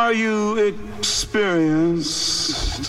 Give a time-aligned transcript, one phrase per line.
[0.00, 2.88] Are you experienced?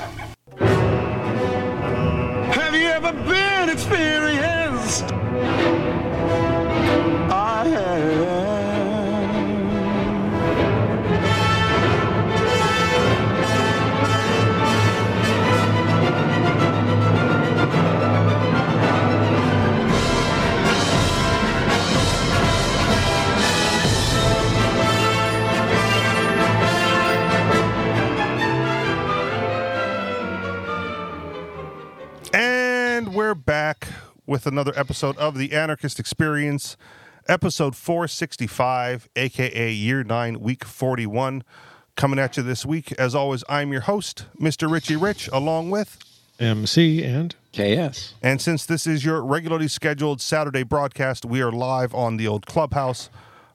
[2.57, 4.20] Have you ever been experienced?
[34.31, 36.77] With another episode of the Anarchist Experience,
[37.27, 41.43] episode 465, aka year 9, week 41.
[41.97, 42.93] Coming at you this week.
[42.93, 44.71] As always, I'm your host, Mr.
[44.71, 45.97] Richie Rich, along with.
[46.39, 48.13] MC and KS.
[48.23, 52.45] And since this is your regularly scheduled Saturday broadcast, we are live on the old
[52.45, 53.09] clubhouse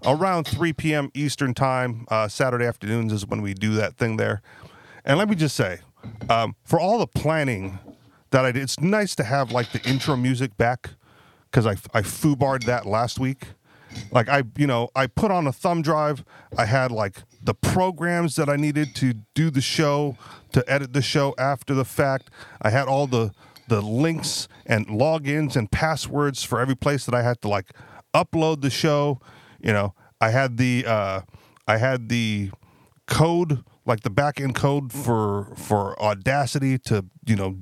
[0.04, 1.10] around 3 p.m.
[1.14, 2.04] Eastern Time.
[2.10, 4.42] Uh, Saturday afternoons is when we do that thing there.
[5.06, 5.78] And let me just say,
[6.28, 7.78] um, for all the planning
[8.30, 10.90] that I did, it's nice to have like the intro music back
[11.50, 13.48] because I, I foobarred that last week.
[14.10, 16.24] Like I, you know, I put on a thumb drive.
[16.56, 20.16] I had like the programs that I needed to do the show,
[20.52, 22.30] to edit the show after the fact.
[22.60, 23.32] I had all the
[23.68, 27.72] the links and logins and passwords for every place that I had to like
[28.14, 29.20] upload the show.
[29.60, 31.20] You know, I had the uh,
[31.66, 32.50] I had the
[33.06, 37.56] code like the back end code for for Audacity to you know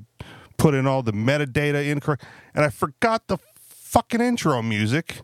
[0.57, 5.21] put in all the metadata incorrect, and I forgot the fucking intro music,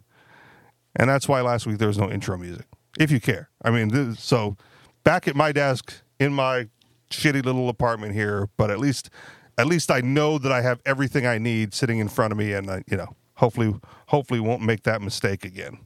[0.95, 2.65] and that's why last week there was no intro music.
[2.99, 4.57] If you care, I mean, this, so
[5.03, 6.67] back at my desk in my
[7.09, 9.09] shitty little apartment here, but at least
[9.57, 12.53] at least I know that I have everything I need sitting in front of me,
[12.53, 13.75] and I, you know, hopefully
[14.07, 15.77] hopefully won't make that mistake again.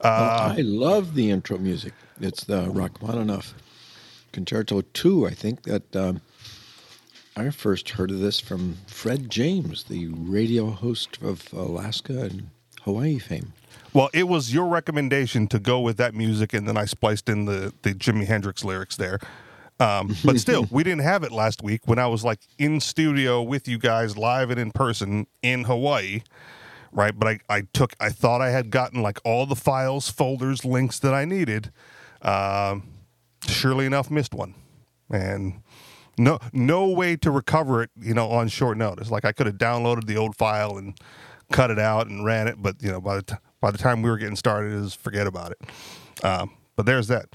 [0.00, 1.92] Uh, I love the intro music.
[2.20, 3.54] It's the Rachmaninoff
[4.32, 6.20] Concerto 2, I think, that um,
[7.36, 12.50] I first heard of this from Fred James, the radio host of Alaska and
[12.82, 13.54] Hawaii fame.
[13.94, 17.46] Well, it was your recommendation to go with that music, and then I spliced in
[17.46, 19.18] the the Jimi Hendrix lyrics there.
[19.80, 23.42] Um, but still, we didn't have it last week when I was like in studio
[23.42, 26.20] with you guys live and in person in Hawaii,
[26.92, 27.18] right?
[27.18, 30.98] But I, I took, I thought I had gotten like all the files, folders, links
[31.00, 31.72] that I needed.
[32.20, 32.88] Um,
[33.46, 34.54] surely enough, missed one,
[35.10, 35.62] and
[36.18, 39.10] no no way to recover it, you know, on short notice.
[39.10, 40.96] Like I could have downloaded the old file and
[41.50, 44.02] cut it out and ran it, but you know, by the t- by the time
[44.02, 46.24] we were getting started, is forget about it.
[46.24, 47.26] Um, but there's that,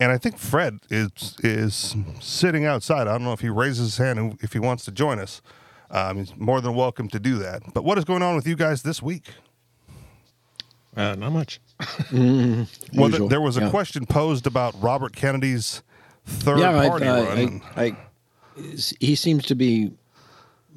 [0.00, 3.06] and I think Fred is is sitting outside.
[3.08, 5.42] I don't know if he raises his hand and if he wants to join us.
[5.90, 7.62] Um, he's more than welcome to do that.
[7.72, 9.30] But what is going on with you guys this week?
[10.96, 11.60] uh, not much.
[12.12, 13.70] Well, th- there was a yeah.
[13.70, 15.82] question posed about Robert Kennedy's
[16.24, 17.62] third yeah, I, party uh, run.
[17.74, 17.96] I, I,
[19.00, 19.92] he seems to be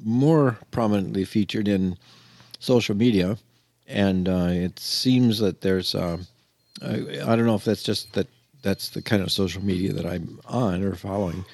[0.04, 1.96] more prominently featured in
[2.58, 3.36] social media,
[3.86, 5.94] and uh, it seems that there's.
[5.94, 6.18] Uh,
[6.82, 6.94] I,
[7.24, 8.26] I don't know if that's just that
[8.62, 11.44] that's the kind of social media that I'm on or following,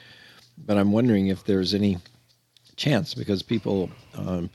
[0.66, 1.98] but I'm wondering if there's any
[2.76, 4.50] chance because people um,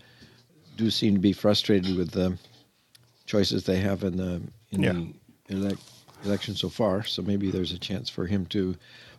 [0.78, 2.38] do seem to be frustrated with the
[3.26, 4.42] choices they have in the
[4.72, 4.94] in Yeah.
[5.48, 5.80] the elec
[6.26, 7.04] election so far.
[7.04, 8.76] So maybe there's a chance for him to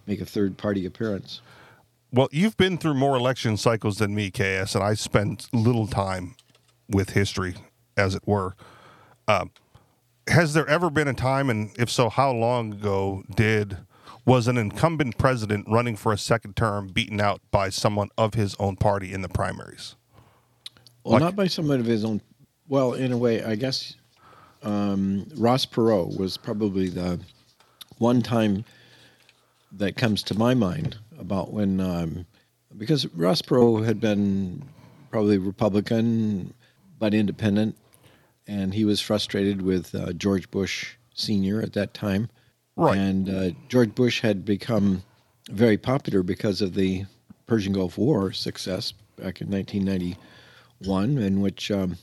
[0.06, 1.40] make a third party appearance.
[2.12, 6.34] Well, you've been through more election cycles than me, KS, and I spent little time
[6.88, 7.54] with history,
[7.96, 8.56] as it were.
[9.28, 9.52] Um,
[10.26, 13.78] has there ever been a time, and if so, how long ago did
[14.26, 18.56] was an incumbent president running for a second term beaten out by someone of his
[18.58, 19.94] own party in the primaries?
[21.04, 22.20] Well, Like- not by someone of his own.
[22.68, 23.94] Well, in a way, I guess
[24.62, 27.20] um, Ross Perot was probably the
[27.98, 28.64] one time
[29.72, 32.26] that comes to my mind about when, um,
[32.76, 34.64] because Ross Perot had been
[35.10, 36.54] probably Republican
[36.98, 37.76] but independent,
[38.46, 42.28] and he was frustrated with uh, George Bush Senior at that time.
[42.76, 42.96] Right.
[42.96, 45.02] And uh, George Bush had become
[45.50, 47.04] very popular because of the
[47.46, 51.96] Persian Gulf War success back in 1991, in which um,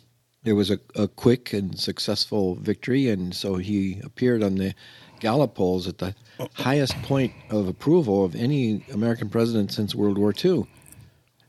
[0.44, 4.74] there was a, a quick and successful victory, and so he appeared on the
[5.20, 6.16] Gallup polls at the
[6.54, 10.66] highest point of approval of any American president since World War II.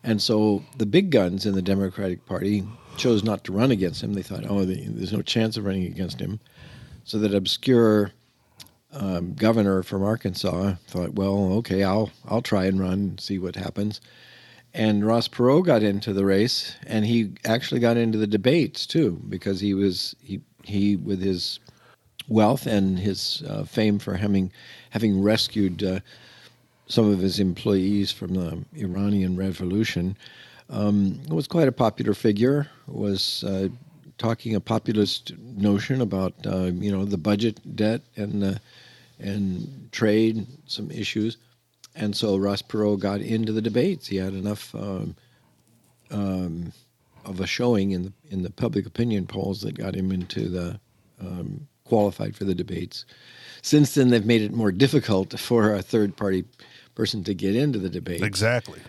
[0.05, 2.65] And so the big guns in the Democratic Party
[2.97, 4.15] chose not to run against him.
[4.15, 6.41] They thought, oh, the, there's no chance of running against him.
[7.05, 8.12] So that obscure
[8.93, 13.56] um, governor from Arkansas thought, well, okay, I'll I'll try and run and see what
[13.56, 14.00] happens.
[14.75, 19.21] And Ross Perot got into the race, and he actually got into the debates too,
[19.29, 21.59] because he was he he with his
[22.29, 24.53] wealth and his uh, fame for having
[24.91, 26.01] having rescued uh,
[26.87, 30.17] some of his employees from the Iranian Revolution,
[30.71, 32.69] um, was quite a popular figure.
[32.87, 33.69] Was uh,
[34.17, 38.55] talking a populist notion about uh, you know the budget debt and uh,
[39.19, 41.37] and trade, some issues,
[41.95, 44.07] and so Ross Perot got into the debates.
[44.07, 45.17] He had enough um,
[46.11, 46.73] um,
[47.25, 50.81] of a showing in the in the public opinion polls that got him into the
[51.21, 53.05] um, qualified for the debates.
[53.62, 56.44] Since then, they've made it more difficult for a third party
[56.94, 58.23] person to get into the debate.
[58.23, 58.81] Exactly.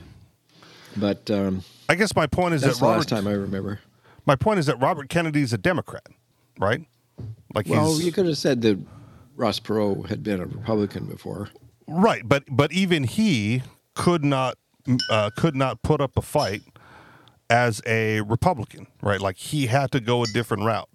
[0.95, 2.97] But um, I guess my point is that's that Robert.
[2.97, 3.79] last time I remember.
[4.25, 6.07] My point is that Robert Kennedy's a Democrat,
[6.59, 6.81] right?
[7.53, 8.79] Like Well, you could have said that
[9.35, 11.49] Ross Perot had been a Republican before.
[11.87, 13.63] right, but but even he
[13.95, 14.57] could not
[15.09, 16.61] uh, could not put up a fight
[17.49, 19.19] as a Republican, right?
[19.19, 20.88] Like he had to go a different route.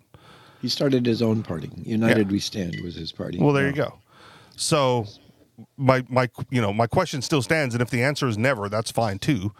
[0.65, 1.71] He started his own party.
[1.85, 3.39] United We Stand was his party.
[3.39, 3.99] Well, there you go.
[4.57, 5.07] So
[5.77, 8.91] my my you know my question still stands, and if the answer is never, that's
[8.91, 9.53] fine too.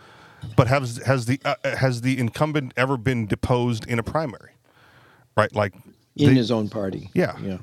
[0.57, 4.53] But has has the uh, has the incumbent ever been deposed in a primary?
[5.37, 5.75] Right, like
[6.17, 7.11] In the- his own party.
[7.13, 7.37] Yeah.
[7.43, 7.59] Yeah.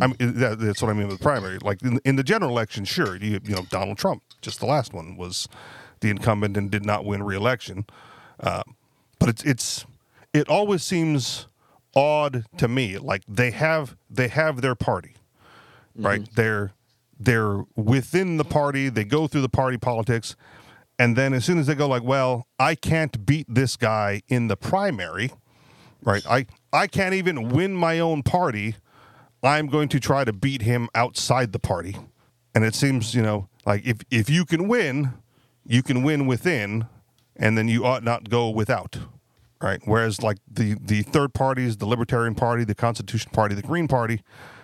[0.00, 1.58] I mean, that, that's what I mean with primary.
[1.62, 4.92] Like in, in the general election, sure, you, you know, Donald Trump, just the last
[4.92, 5.48] one, was
[6.00, 7.86] the incumbent and did not win re-election.
[8.40, 8.64] Uh,
[9.20, 9.86] but it's it's
[10.32, 11.46] it always seems
[11.94, 12.98] odd to me.
[12.98, 15.14] Like they have they have their party,
[15.96, 16.06] mm-hmm.
[16.06, 16.28] right?
[16.34, 16.72] They're
[17.18, 18.88] they're within the party.
[18.88, 20.36] They go through the party politics,
[20.98, 24.48] and then as soon as they go like, well, I can't beat this guy in
[24.48, 25.32] the primary,
[26.02, 26.24] right?
[26.28, 28.76] I I can't even win my own party.
[29.42, 31.96] I'm going to try to beat him outside the party.
[32.54, 35.14] And it seems, you know, like if if you can win,
[35.64, 36.86] you can win within,
[37.36, 38.98] and then you ought not go without.
[39.62, 39.80] Right.
[39.84, 44.22] Whereas like the the third parties, the Libertarian Party, the Constitution Party, the Green Party,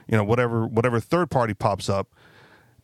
[0.08, 2.14] you know, whatever whatever third party pops up,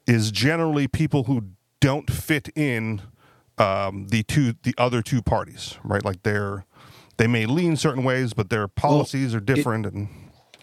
[0.07, 1.45] is generally people who
[1.81, 3.01] don't fit in
[3.57, 5.79] um, the two the other two parties.
[5.83, 6.05] Right.
[6.05, 6.67] Like they're
[7.17, 10.09] they may lean certain ways, but their policies are different and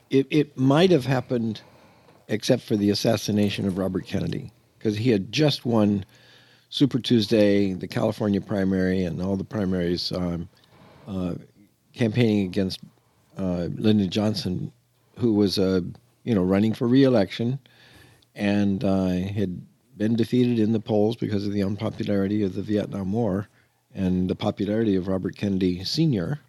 [0.10, 1.62] It, it might have happened
[2.28, 6.06] except for the assassination of Robert Kennedy because he had just won
[6.70, 10.48] Super Tuesday, the California primary, and all the primaries um,
[11.10, 11.34] uh,
[11.94, 12.80] campaigning against
[13.38, 14.72] uh, Lyndon Johnson,
[15.18, 15.82] who was uh,
[16.24, 17.60] you know running for reelection
[18.36, 19.62] and uh, had
[19.98, 23.50] been defeated in the polls because of the unpopularity of the Vietnam War
[23.94, 26.40] and the popularity of Robert Kennedy Sr.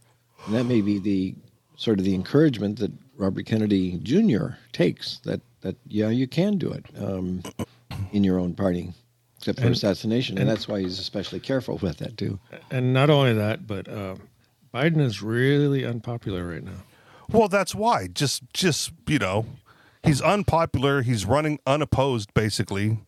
[0.47, 1.35] And that may be the
[1.77, 4.49] sort of the encouragement that Robert Kennedy Jr.
[4.73, 7.43] takes that that yeah you can do it um,
[8.13, 8.93] in your own party,
[9.39, 12.39] except for And- assassination, and, that's why he's especially careful with that too.
[12.71, 14.21] And not only that, but um,
[14.73, 16.85] Biden is really unpopular right now.
[17.31, 18.09] Well, that's why.
[18.09, 19.47] Just, just you know,
[20.03, 21.03] he's unpopular.
[21.03, 22.99] He's running unopposed, basically.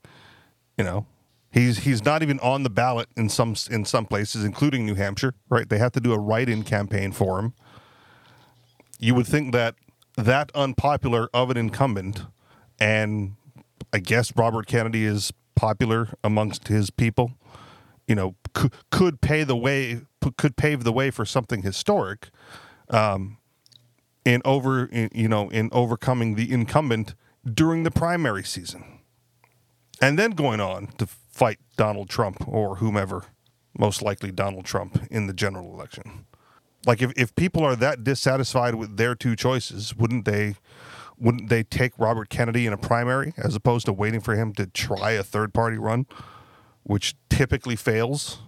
[0.76, 1.06] You know,
[1.50, 5.34] he's he's not even on the ballot in some in some places, including New Hampshire.
[5.48, 5.68] Right?
[5.68, 7.54] They have to do a write-in campaign for him.
[8.98, 9.74] You would think that
[10.16, 12.22] that unpopular of an incumbent,
[12.78, 13.34] and
[13.92, 17.32] I guess Robert Kennedy is popular amongst his people.
[18.06, 22.28] You know, could, could pay the way could pave the way for something historic
[22.90, 23.38] um,
[24.24, 27.14] in over in, you know in overcoming the incumbent
[27.52, 29.00] during the primary season.
[30.00, 33.24] And then going on to fight Donald Trump or whomever
[33.78, 36.26] most likely Donald Trump in the general election.
[36.86, 40.56] Like if, if people are that dissatisfied with their two choices wouldn't they
[41.18, 44.66] wouldn't they take Robert Kennedy in a primary as opposed to waiting for him to
[44.66, 46.06] try a third party run
[46.82, 48.40] which typically fails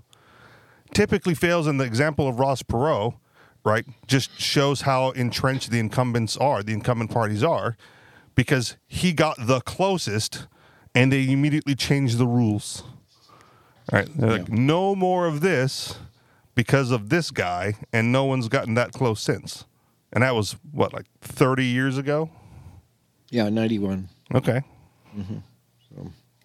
[0.95, 3.15] typically fails in the example of Ross Perot,
[3.65, 3.85] right?
[4.07, 7.77] Just shows how entrenched the incumbents are, the incumbent parties are,
[8.35, 10.47] because he got the closest
[10.95, 12.85] and they immediately changed the rules.
[13.93, 14.09] Right?
[14.17, 15.99] They're like, no more of this
[16.55, 19.65] because of this guy, and no one's gotten that close since.
[20.13, 22.31] And that was what, like 30 years ago?
[23.31, 24.09] Yeah, ninety one.
[24.33, 24.63] Okay.
[25.17, 25.39] Mm-hmm.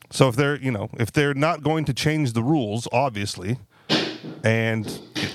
[0.10, 3.60] So if they're, you know, if they're not going to change the rules, obviously,
[4.44, 4.86] and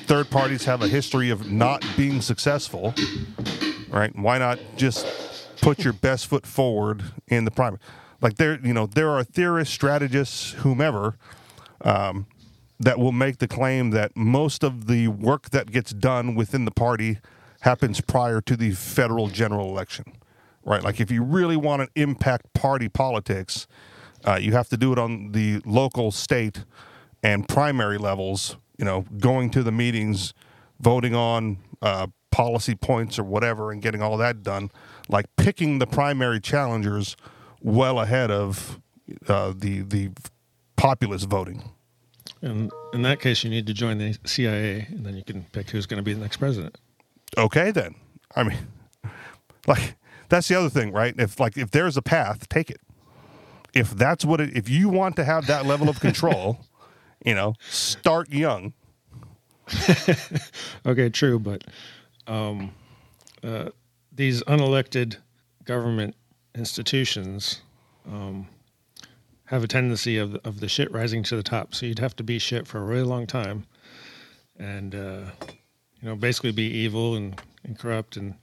[0.07, 2.95] third parties have a history of not being successful,
[3.89, 4.15] right?
[4.17, 5.07] Why not just
[5.61, 7.81] put your best foot forward in the primary?
[8.21, 11.17] Like there, you know, there are theorists, strategists, whomever,
[11.83, 12.27] um,
[12.81, 16.71] that will make the claim that most of the work that gets done within the
[16.71, 17.19] party
[17.61, 20.05] happens prior to the federal general election,
[20.65, 20.83] right?
[20.83, 23.67] Like if you really want to impact party politics,
[24.27, 26.65] uh, you have to do it on the local, state,
[27.23, 28.57] and primary levels.
[28.79, 30.35] You know, going to the meetings,
[30.81, 34.71] voting on uh, policy points or whatever, and getting all that done.
[35.09, 37.17] Like picking the primary challengers
[37.63, 38.81] well ahead of
[39.29, 40.11] uh, the the
[40.77, 41.63] populace voting.
[42.43, 45.71] And in that case, you need to join the CIA, and then you can pick
[45.71, 46.77] who's going to be the next president.
[47.39, 47.95] Okay, then.
[48.37, 48.59] I mean,
[49.67, 49.97] like
[50.29, 51.15] that's the other thing, right?
[51.19, 52.81] If like if there's a path, take it.
[53.73, 56.59] If that's what it, if you want to have that level of control,
[57.25, 58.73] you know, start young.
[60.87, 61.65] Okay, true, but
[62.27, 62.73] um,
[63.43, 63.71] uh,
[64.13, 65.17] these unelected
[65.65, 66.15] government
[66.55, 67.63] institutions
[68.07, 68.47] um,
[69.47, 71.75] have a tendency of of the shit rising to the top.
[71.75, 73.65] So you'd have to be shit for a really long time,
[74.59, 75.21] and uh,
[76.03, 78.35] you know, basically be evil and, and corrupt, and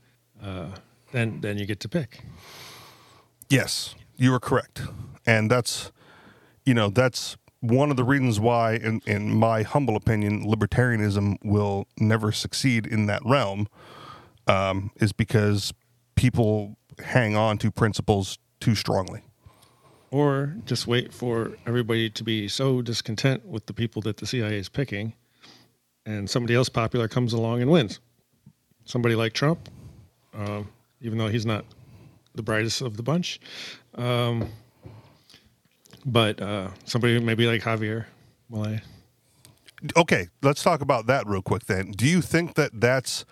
[0.44, 0.70] uh,
[1.12, 2.22] then then you get to pick.
[3.50, 4.82] Yes, you are correct.
[5.26, 5.92] And that's,
[6.66, 11.88] you know, that's one of the reasons why, in, in my humble opinion, libertarianism will
[11.98, 13.68] never succeed in that realm,
[14.48, 15.72] um, is because
[16.16, 19.22] people hang on to principles too strongly.
[20.10, 24.58] Or just wait for everybody to be so discontent with the people that the CIA
[24.58, 25.14] is picking,
[26.06, 28.00] and somebody else popular comes along and wins.
[28.86, 29.70] Somebody like Trump,
[30.34, 30.68] um,
[31.00, 31.64] even though he's not
[32.34, 33.40] the brightest of the bunch,
[33.96, 34.50] um,
[36.06, 38.06] but uh, somebody maybe like Javier
[38.52, 38.82] Milei.
[39.98, 41.92] Okay, let's talk about that real quick then.
[41.92, 43.26] Do you think that that's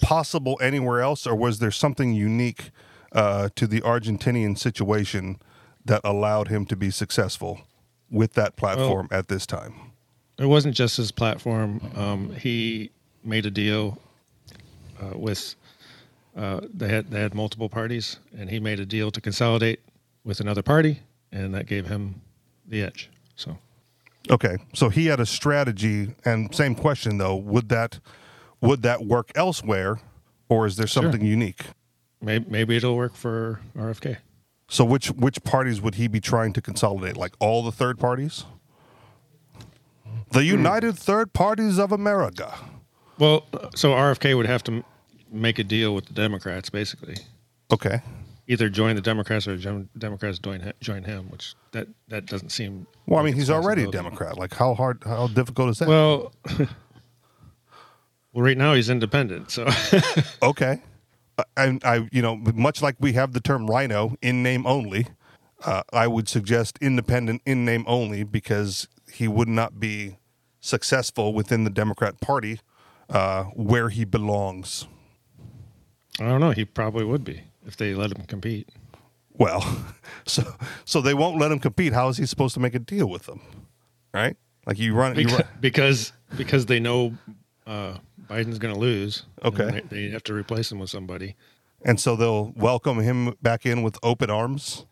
[0.00, 2.70] possible anywhere else, or was there something unique
[3.12, 5.38] uh, to the Argentinian situation
[5.84, 7.62] that allowed him to be successful
[8.10, 9.74] with that platform at this time?
[10.38, 11.80] It wasn't just his platform.
[11.96, 12.90] Um, he
[13.24, 13.98] made a deal
[15.00, 15.54] uh, with.
[16.36, 19.80] Uh, they had they had multiple parties, and he made a deal to consolidate
[20.24, 21.00] with another party,
[21.44, 22.20] and that gave him
[22.66, 23.10] the edge.
[23.36, 23.58] So
[24.30, 28.00] Okay, so he had a strategy, and same question though: would that
[28.60, 30.00] would that work elsewhere,
[30.48, 31.66] or is there something unique?
[32.20, 34.16] maybe maybe it'll work for RFK.
[34.68, 37.16] So which which parties would he be trying to consolidate?
[37.16, 38.44] Like all the third parties?
[40.30, 40.46] The hmm.
[40.46, 42.52] United Third Parties of America.
[43.18, 44.84] Well, uh, so RFK would have to
[45.30, 47.16] make a deal with the Democrats, basically.
[47.72, 48.00] Okay.
[48.48, 49.56] Either join the Democrats or
[49.98, 52.86] Democrats join join him, which that that doesn't seem.
[53.06, 53.90] Well, I mean, he's already a.
[53.90, 54.38] Democrat.
[54.38, 55.88] Like, how hard, how difficult is that?
[55.88, 56.68] Well, well,
[58.34, 59.66] right now he's independent, so
[60.42, 60.80] okay.
[61.56, 65.06] And I, you know, much like we have the term RINO in name only,
[65.64, 70.16] uh, I would suggest independent in name only because he would not be
[70.60, 72.60] successful within the Democrat Party
[73.10, 74.86] uh, where he belongs.
[76.18, 76.50] I don't know.
[76.52, 78.68] He probably would be if they let him compete.
[79.34, 79.84] Well,
[80.26, 80.42] so
[80.84, 81.92] so they won't let him compete.
[81.92, 83.40] How is he supposed to make a deal with them?
[84.14, 84.36] Right?
[84.66, 87.14] Like you run, you Because run because, because they know
[87.66, 89.24] uh, Biden's going to lose.
[89.44, 89.82] Okay.
[89.90, 91.36] they, they have to replace him with somebody.
[91.84, 94.86] and so they'll welcome him back in with open arms.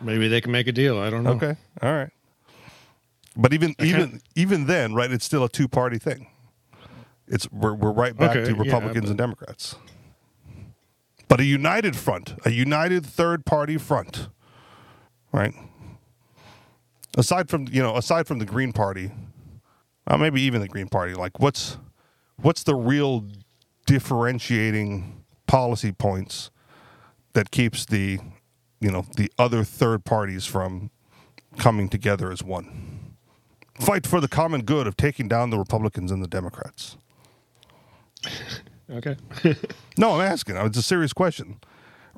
[0.00, 0.98] Maybe they can make a deal.
[0.98, 1.32] I don't know.
[1.32, 2.10] Okay, all right.
[3.36, 5.10] But even even even then, right?
[5.10, 6.28] It's still a two party thing.
[7.26, 9.74] It's we're we're right back Okay, to yeah, Republicans but- and Democrats.
[11.28, 14.28] But a united front, a united third party front,
[15.30, 15.54] right?
[17.16, 19.10] Aside from you know, aside from the Green Party,
[20.06, 21.76] uh, maybe even the Green Party, like what's
[22.36, 23.24] what's the real
[23.86, 26.50] differentiating policy points
[27.32, 28.18] that keeps the
[28.80, 30.90] you know the other third parties from
[31.56, 33.14] coming together as one
[33.80, 36.96] fight for the common good of taking down the republicans and the democrats
[38.90, 39.16] Okay.
[39.98, 40.56] no i'm asking.
[40.56, 41.60] It's a serious question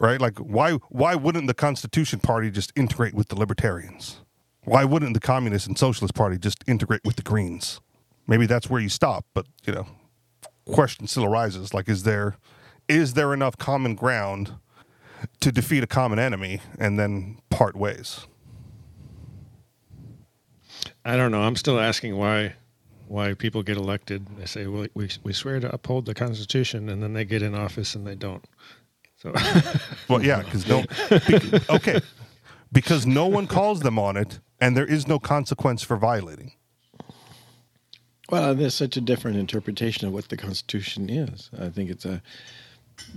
[0.00, 0.20] right?
[0.20, 4.22] Like why why wouldn't the constitution party just integrate with the libertarians?
[4.64, 7.80] Why wouldn't the communist and socialist party just integrate with the greens?
[8.26, 9.86] Maybe that's where you stop but you know
[10.64, 11.72] question still arises.
[11.72, 12.36] Like is there
[12.88, 14.54] is there enough common ground
[15.40, 18.26] to defeat a common enemy and then part ways?
[21.04, 21.42] I don't know.
[21.42, 22.54] I'm still asking why
[23.10, 24.24] why people get elected.
[24.38, 27.56] They say, well, we, we swear to uphold the Constitution, and then they get in
[27.56, 28.44] office and they don't.
[29.16, 29.34] So,
[30.08, 32.00] Well, yeah, because no, bec- okay,
[32.70, 36.52] because no one calls them on it, and there is no consequence for violating.
[38.30, 41.50] Well, there's such a different interpretation of what the Constitution is.
[41.58, 42.22] I think it's a,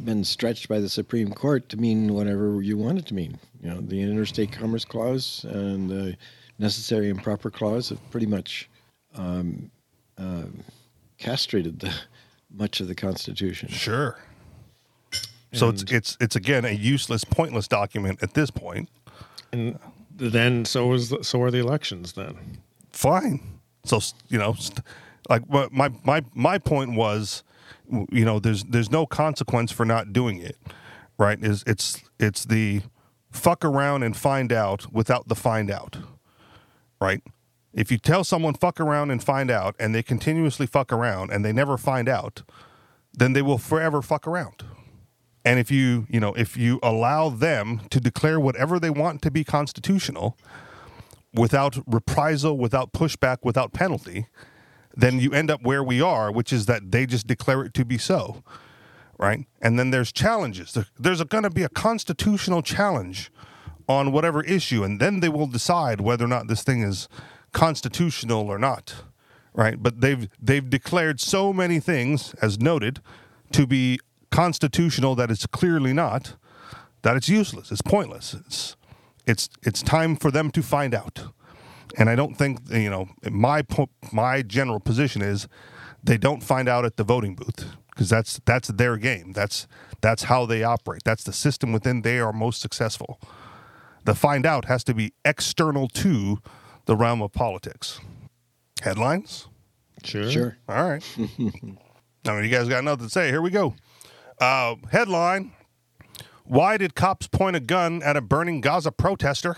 [0.03, 3.37] been stretched by the Supreme Court to mean whatever you want it to mean.
[3.61, 6.17] You know, the Interstate Commerce Clause and the
[6.57, 8.67] Necessary and Proper Clause have pretty much
[9.15, 9.69] um,
[10.17, 10.43] uh,
[11.17, 11.93] castrated the,
[12.51, 13.69] much of the Constitution.
[13.69, 14.17] Sure.
[15.53, 18.89] So it's it's it's again a useless, pointless document at this point.
[19.51, 19.77] and
[20.15, 22.13] then so is the, so are the elections.
[22.13, 22.57] Then
[22.91, 23.39] Fine.
[23.85, 24.79] So you know, st-
[25.29, 27.43] like my my my point was,
[28.11, 30.57] you know, there's there's no consequence for not doing it,
[31.17, 31.41] right?
[31.43, 32.81] Is it's it's the
[33.31, 35.97] fuck around and find out without the find out,
[36.99, 37.21] right?
[37.73, 41.43] If you tell someone fuck around and find out, and they continuously fuck around and
[41.43, 42.43] they never find out,
[43.13, 44.63] then they will forever fuck around.
[45.45, 49.31] And if you, you know, if you allow them to declare whatever they want to
[49.31, 50.37] be constitutional
[51.33, 54.27] without reprisal, without pushback, without penalty,
[54.95, 57.83] then you end up where we are, which is that they just declare it to
[57.83, 58.43] be so,
[59.17, 59.45] right?
[59.61, 60.77] And then there's challenges.
[60.97, 63.31] There's going to be a constitutional challenge
[63.89, 67.09] on whatever issue, and then they will decide whether or not this thing is
[67.53, 68.95] constitutional or not,
[69.53, 69.81] right?
[69.81, 72.99] But they've they've declared so many things, as noted,
[73.53, 73.99] to be
[74.31, 76.35] constitutional that it's clearly not,
[77.03, 78.75] that it's useless, it's pointless, it's
[79.25, 81.23] it's it's time for them to find out.
[81.97, 85.47] And I don't think you know my po- my general position is
[86.03, 89.31] they don't find out at the voting booth because that's that's their game.
[89.33, 89.67] That's
[90.01, 91.03] that's how they operate.
[91.05, 93.19] That's the system within they are most successful.
[94.05, 96.39] The find out has to be external to
[96.85, 97.99] the realm of politics.
[98.81, 99.47] Headlines.
[100.03, 100.29] Sure.
[100.29, 100.57] Sure.
[100.67, 101.03] All right.
[101.17, 103.29] I mean, you guys got nothing to say.
[103.29, 103.75] Here we go.
[104.39, 105.51] Uh, headline
[106.45, 109.57] Why did cops point a gun at a burning Gaza protester?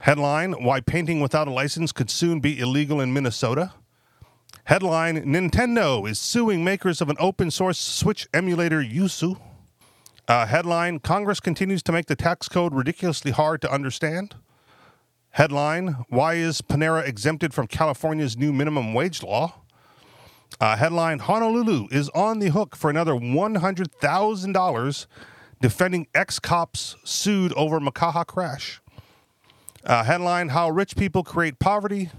[0.00, 3.72] Headline Why painting without a license could soon be illegal in Minnesota?
[4.64, 9.38] Headline Nintendo is suing makers of an open source Switch emulator Yuzu.
[10.28, 14.36] Uh, headline Congress continues to make the tax code ridiculously hard to understand.
[15.32, 19.62] Headline Why is Panera exempted from California's new minimum wage law?
[20.60, 25.06] Uh, headline Honolulu is on the hook for another $100,000
[25.62, 28.82] defending ex cops sued over Makaha crash.
[29.84, 32.10] Uh, headline How Rich People Create Poverty.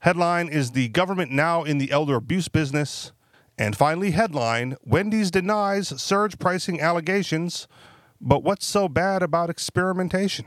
[0.00, 3.12] Headline Is the Government Now in the Elder Abuse Business?
[3.56, 7.66] And finally, headline Wendy's denies surge pricing allegations,
[8.20, 10.44] but what's so bad about experimentation?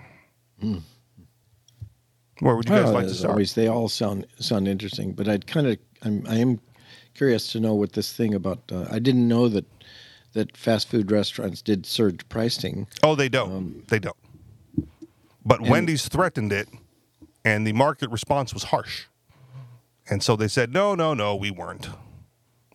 [2.40, 3.32] Where would you guys Well, like to start?
[3.32, 6.60] always, they all sound sound interesting, but I'd kind of I'm I am
[7.14, 8.60] curious to know what this thing about.
[8.72, 9.66] Uh, I didn't know that
[10.34, 12.88] that fast food restaurants did surge pricing.
[13.04, 13.88] Oh, they don't.
[13.88, 14.18] they don't.
[15.46, 16.68] But Wendy's threatened it,
[17.46, 19.06] and the market response was harsh.
[20.10, 21.88] And so they said, no, no, no, we weren't.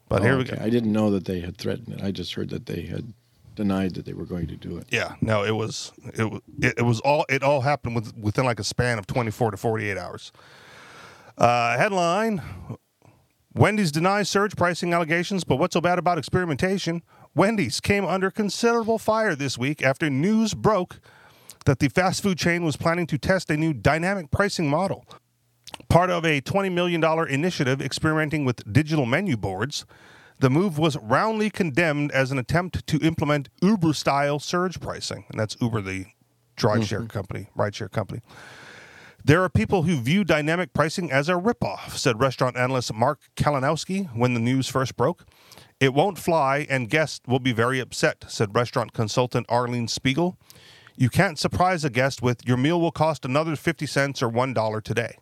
[0.09, 0.57] But here Oh, we okay.
[0.57, 0.63] go.
[0.65, 2.03] I didn't know that they had threatened it.
[2.03, 3.13] I just heard that they had
[3.59, 4.87] denied that they were going to do it.
[4.89, 8.61] Yeah, no, it was it, it, it was all it all happened with, within like
[8.61, 10.33] a span of 24 to 48 hours.
[11.37, 12.41] Uh, headline
[13.55, 17.03] Wendy's denies surge pricing allegations, but what's so bad about experimentation?
[17.35, 21.01] Wendy's came under considerable fire this week after news broke
[21.65, 25.05] that the fast food chain was planning to test a new dynamic pricing model.
[25.89, 29.85] Part of a $20 million initiative experimenting with digital menu boards,
[30.41, 35.25] the move was roundly condemned as an attempt to implement Uber style surge pricing.
[35.31, 36.07] And that's Uber, the
[36.57, 37.07] rideshare mm-hmm.
[37.07, 38.21] company, rideshare company.
[39.25, 44.09] There are people who view dynamic pricing as a ripoff, said restaurant analyst Mark Kalinowski
[44.17, 45.27] when the news first broke.
[45.81, 50.39] It won't fly, and guests will be very upset, said restaurant consultant Arlene Spiegel.
[50.97, 54.83] You can't surprise a guest with your meal will cost another 50 cents or $1
[54.83, 55.17] today.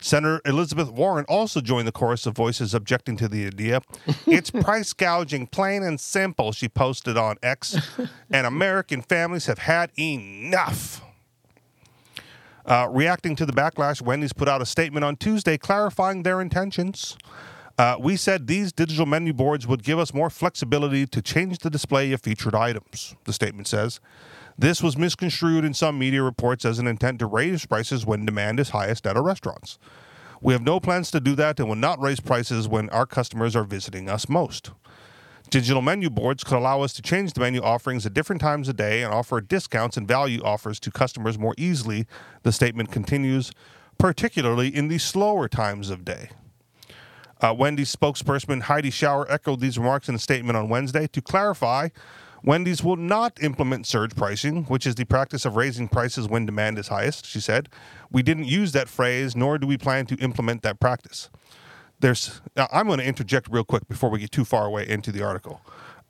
[0.00, 3.80] Senator Elizabeth Warren also joined the chorus of voices objecting to the idea.
[4.26, 7.76] It's price gouging, plain and simple, she posted on X,
[8.30, 11.00] and American families have had enough.
[12.66, 17.16] Uh, reacting to the backlash, Wendy's put out a statement on Tuesday clarifying their intentions.
[17.78, 21.70] Uh, we said these digital menu boards would give us more flexibility to change the
[21.70, 24.00] display of featured items, the statement says.
[24.58, 28.58] This was misconstrued in some media reports as an intent to raise prices when demand
[28.58, 29.78] is highest at our restaurants.
[30.40, 33.54] We have no plans to do that and will not raise prices when our customers
[33.54, 34.70] are visiting us most.
[35.50, 38.76] Digital menu boards could allow us to change the menu offerings at different times of
[38.76, 42.06] day and offer discounts and value offers to customers more easily,
[42.42, 43.52] the statement continues,
[43.98, 46.30] particularly in the slower times of day.
[47.40, 51.90] Uh, Wendy's spokesperson Heidi Schauer echoed these remarks in a statement on Wednesday to clarify
[52.42, 56.78] Wendy's will not implement surge pricing, which is the practice of raising prices when demand
[56.78, 57.68] is highest, she said.
[58.10, 61.30] We didn't use that phrase, nor do we plan to implement that practice.
[62.00, 65.22] There's, I'm going to interject real quick before we get too far away into the
[65.22, 65.60] article.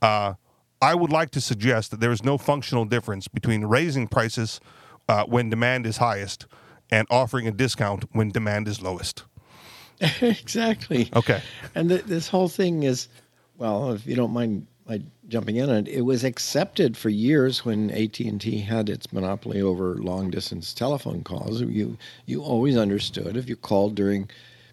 [0.02, 0.34] Uh,
[0.82, 4.60] I would like to suggest that there is no functional difference between raising prices
[5.08, 6.46] uh, when demand is highest
[6.90, 9.24] and offering a discount when demand is lowest.
[10.20, 11.08] exactly.
[11.14, 11.40] Okay.
[11.74, 13.08] And th- this whole thing is,
[13.56, 17.64] well, if you don't mind my jumping in on it, it was accepted for years
[17.64, 21.60] when AT and T had its monopoly over long distance telephone calls.
[21.60, 24.28] You you always understood if you called during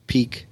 [0.07, 0.47] peak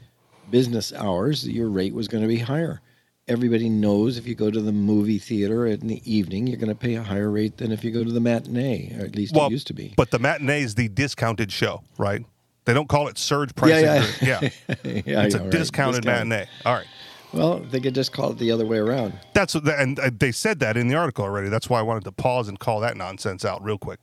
[0.50, 2.82] business hours, your rate was going to be higher.
[3.28, 6.76] Everybody knows if you go to the movie theater in the evening, you're going to
[6.76, 9.52] pay a higher rate than if you go to the matinee, or at least it
[9.52, 9.94] used to be.
[9.96, 12.26] But the matinee is the discounted show, right?
[12.66, 13.86] They don't call it surge pricing.
[13.86, 14.06] yeah.
[14.22, 14.50] yeah.
[14.84, 15.52] yeah, It's yeah, a right.
[15.52, 16.06] discounted Discounted.
[16.06, 16.48] matinee.
[16.66, 16.88] All right.
[17.34, 19.14] Well, they could just call it the other way around.
[19.34, 21.50] That's what, the, and uh, they said that in the article already.
[21.50, 24.00] That's why I wanted to pause and call that nonsense out real quick.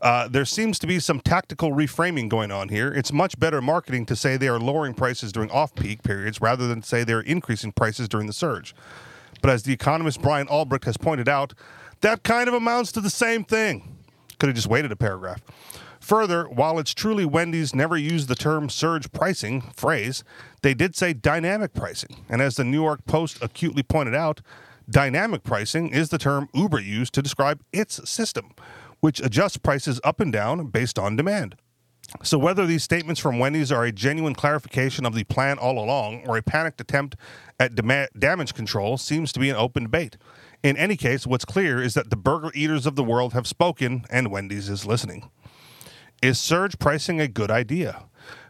[0.00, 2.92] Uh, there seems to be some tactical reframing going on here.
[2.92, 6.82] It's much better marketing to say they are lowering prices during off-peak periods rather than
[6.82, 8.74] say they're increasing prices during the surge.
[9.40, 11.54] But as the economist Brian Albrecht has pointed out,
[12.02, 13.96] that kind of amounts to the same thing.
[14.38, 15.40] Could have just waited a paragraph.
[16.06, 20.22] Further, while it's truly Wendy's never used the term surge pricing phrase,
[20.62, 22.24] they did say dynamic pricing.
[22.28, 24.40] And as the New York Post acutely pointed out,
[24.88, 28.52] dynamic pricing is the term Uber used to describe its system,
[29.00, 31.56] which adjusts prices up and down based on demand.
[32.22, 36.24] So, whether these statements from Wendy's are a genuine clarification of the plan all along
[36.24, 37.16] or a panicked attempt
[37.58, 40.18] at dama- damage control seems to be an open debate.
[40.62, 44.04] In any case, what's clear is that the burger eaters of the world have spoken
[44.08, 45.28] and Wendy's is listening.
[46.22, 48.04] Is surge pricing a good idea?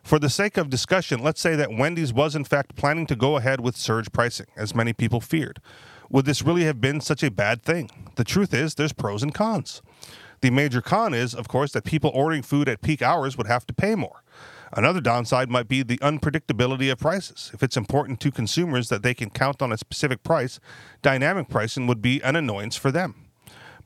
[0.05, 3.37] For the sake of discussion, let's say that Wendy's was in fact planning to go
[3.37, 5.61] ahead with surge pricing, as many people feared.
[6.09, 7.91] Would this really have been such a bad thing?
[8.15, 9.83] The truth is, there's pros and cons.
[10.43, 13.67] The major con is, of course, that people ordering food at peak hours would have
[13.67, 14.23] to pay more.
[14.73, 17.51] Another downside might be the unpredictability of prices.
[17.53, 20.61] If it's important to consumers that they can count on a specific price,
[21.03, 23.26] dynamic pricing would be an annoyance for them.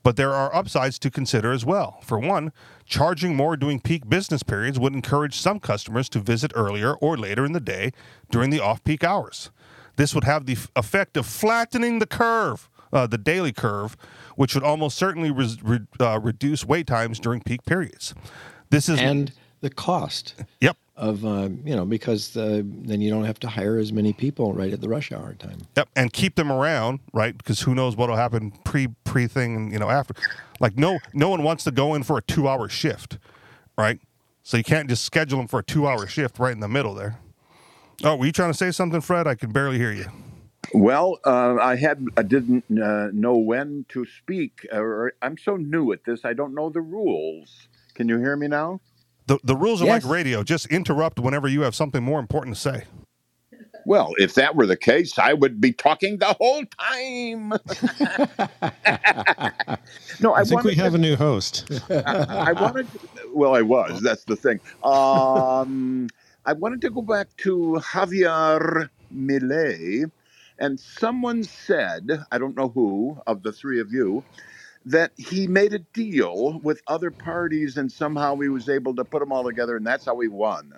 [0.02, 1.98] But there are upsides to consider as well.
[2.02, 2.52] For one,
[2.86, 7.44] charging more during peak business periods would encourage some customers to visit earlier or later
[7.44, 7.92] in the day
[8.30, 9.50] during the off peak hours.
[9.96, 13.96] This would have the f- effect of flattening the curve, uh, the daily curve,
[14.36, 18.14] which would almost certainly res- re- uh, reduce wait times during peak periods.
[18.70, 23.24] This is And the cost yep, of, uh, you know, because the, then you don't
[23.24, 25.58] have to hire as many people right at the rush hour time.
[25.76, 27.36] Yep, and keep them around, right?
[27.36, 30.14] Because who knows what'll happen pre pre thing and you know after.
[30.60, 33.18] Like no no one wants to go in for a two hour shift,
[33.78, 33.98] right?
[34.42, 36.94] So you can't just schedule them for a two hour shift right in the middle
[36.94, 37.18] there.
[38.04, 39.26] Oh, were you trying to say something, Fred?
[39.26, 40.06] I could barely hear you.
[40.74, 44.66] Well, uh, I had I didn't uh, know when to speak.
[44.70, 47.68] Or I'm so new at this, I don't know the rules.
[47.94, 48.80] Can you hear me now?
[49.30, 50.02] The the rules are Yes.
[50.02, 50.42] like radio.
[50.42, 52.82] Just interrupt whenever you have something more important to say.
[53.86, 57.50] Well, if that were the case, I would be talking the whole time.
[60.20, 61.70] no, I, I think we have to, a new host.
[61.90, 62.92] I wanted.
[62.92, 62.98] To,
[63.32, 64.00] well, I was.
[64.00, 64.58] That's the thing.
[64.82, 66.08] Um,
[66.44, 70.10] I wanted to go back to Javier Milei,
[70.58, 74.24] and someone said, I don't know who of the three of you,
[74.86, 79.20] that he made a deal with other parties, and somehow he was able to put
[79.20, 80.72] them all together, and that's how he won.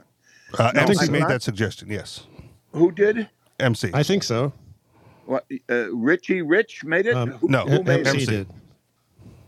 [0.59, 1.91] Uh, No, MC I'm made not- that suggestion.
[1.91, 2.27] Yes,
[2.73, 3.29] Who did?
[3.61, 3.91] MC.
[3.95, 4.53] I think so.
[5.27, 5.47] What?
[5.71, 7.15] Uh, Richie Rich made it?
[7.15, 8.11] Um, who, no, who made MC.
[8.11, 8.27] MC it?
[8.31, 8.47] did.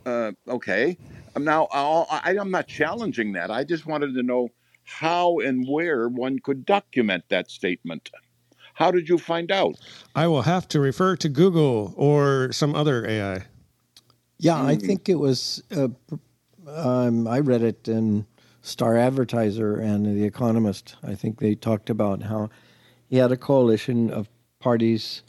[0.06, 0.96] Uh, okay.
[1.34, 3.50] Um, Now, I'll, I, I'm not challenging that.
[3.50, 4.50] I just wanted to know
[4.84, 8.10] how and where one could document that statement.
[8.74, 9.74] How did you find out?
[10.14, 13.44] I will have to refer to Google or some other AI.
[14.44, 15.62] Yeah, I think it was.
[15.74, 15.88] Uh,
[16.68, 18.26] um, I read it in
[18.61, 20.96] Star Advertiser and The Economist.
[21.02, 22.50] I think they talked about how
[23.07, 24.28] he had a coalition of
[24.61, 25.22] parties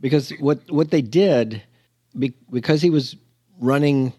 [0.00, 1.62] because what what they did
[2.18, 3.16] be, because he was
[3.60, 4.12] running.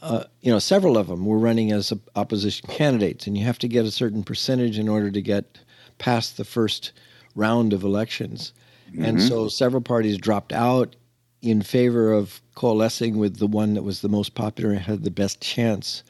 [0.00, 3.68] Uh, you know, several of them were running as opposition candidates, and you have to
[3.68, 5.58] get a certain percentage in order to get
[5.98, 6.92] past the first
[7.34, 8.52] round of elections.
[8.98, 10.94] And so several parties dropped out
[11.42, 15.10] in favor of coalescing with the one that was the most popular and had the
[15.10, 16.02] best chance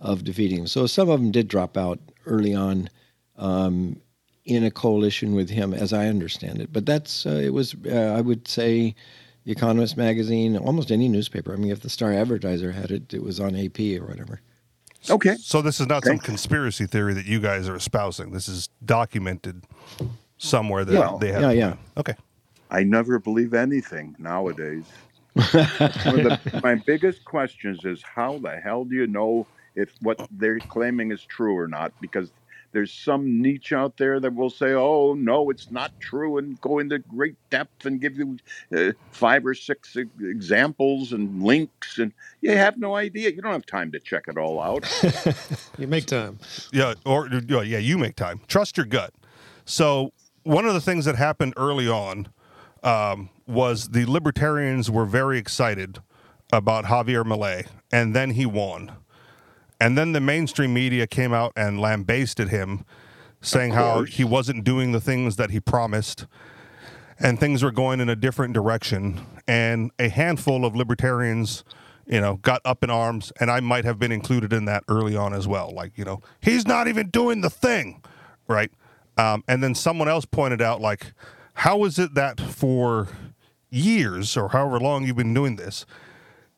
[0.00, 0.66] of defeating him.
[0.66, 2.88] So some of them did drop out early on
[3.38, 4.00] um,
[4.44, 6.70] in a coalition with him, as I understand it.
[6.72, 8.94] But that's uh, it was uh, I would say
[9.44, 11.52] the Economist magazine, almost any newspaper.
[11.52, 14.40] I mean, if the Star Advertiser had it, it was on AP or whatever.
[15.10, 15.36] Okay.
[15.40, 18.30] So this is not some conspiracy theory that you guys are espousing.
[18.32, 19.64] This is documented
[20.38, 21.42] somewhere that Well, they have.
[21.42, 21.74] yeah, yeah.
[21.98, 22.14] Okay.
[22.74, 24.84] I never believe anything nowadays.
[25.34, 30.26] One of the, my biggest questions is how the hell do you know if what
[30.32, 31.92] they're claiming is true or not?
[32.00, 32.32] Because
[32.72, 36.80] there's some niche out there that will say, "Oh no, it's not true," and go
[36.80, 38.38] into great depth and give you
[38.76, 43.30] uh, five or six e- examples and links, and you have no idea.
[43.30, 44.84] You don't have time to check it all out.
[45.78, 46.40] You make time.
[46.72, 48.40] Yeah, or yeah, yeah, you make time.
[48.48, 49.12] Trust your gut.
[49.64, 52.28] So one of the things that happened early on
[52.84, 55.98] um, was the libertarians were very excited
[56.52, 58.92] about Javier Milei, and then he won.
[59.80, 62.84] And then the mainstream media came out and lambasted him,
[63.40, 66.26] saying how he wasn't doing the things that he promised,
[67.18, 69.26] and things were going in a different direction.
[69.48, 71.64] And a handful of libertarians
[72.06, 75.16] you know, got up in arms, and I might have been included in that early
[75.16, 75.72] on as well.
[75.74, 78.02] Like, you know, he's not even doing the thing,
[78.46, 78.70] right?
[79.16, 81.12] Um, and then someone else pointed out, like,
[81.54, 83.08] how is it that for
[83.70, 85.84] years or however long you've been doing this,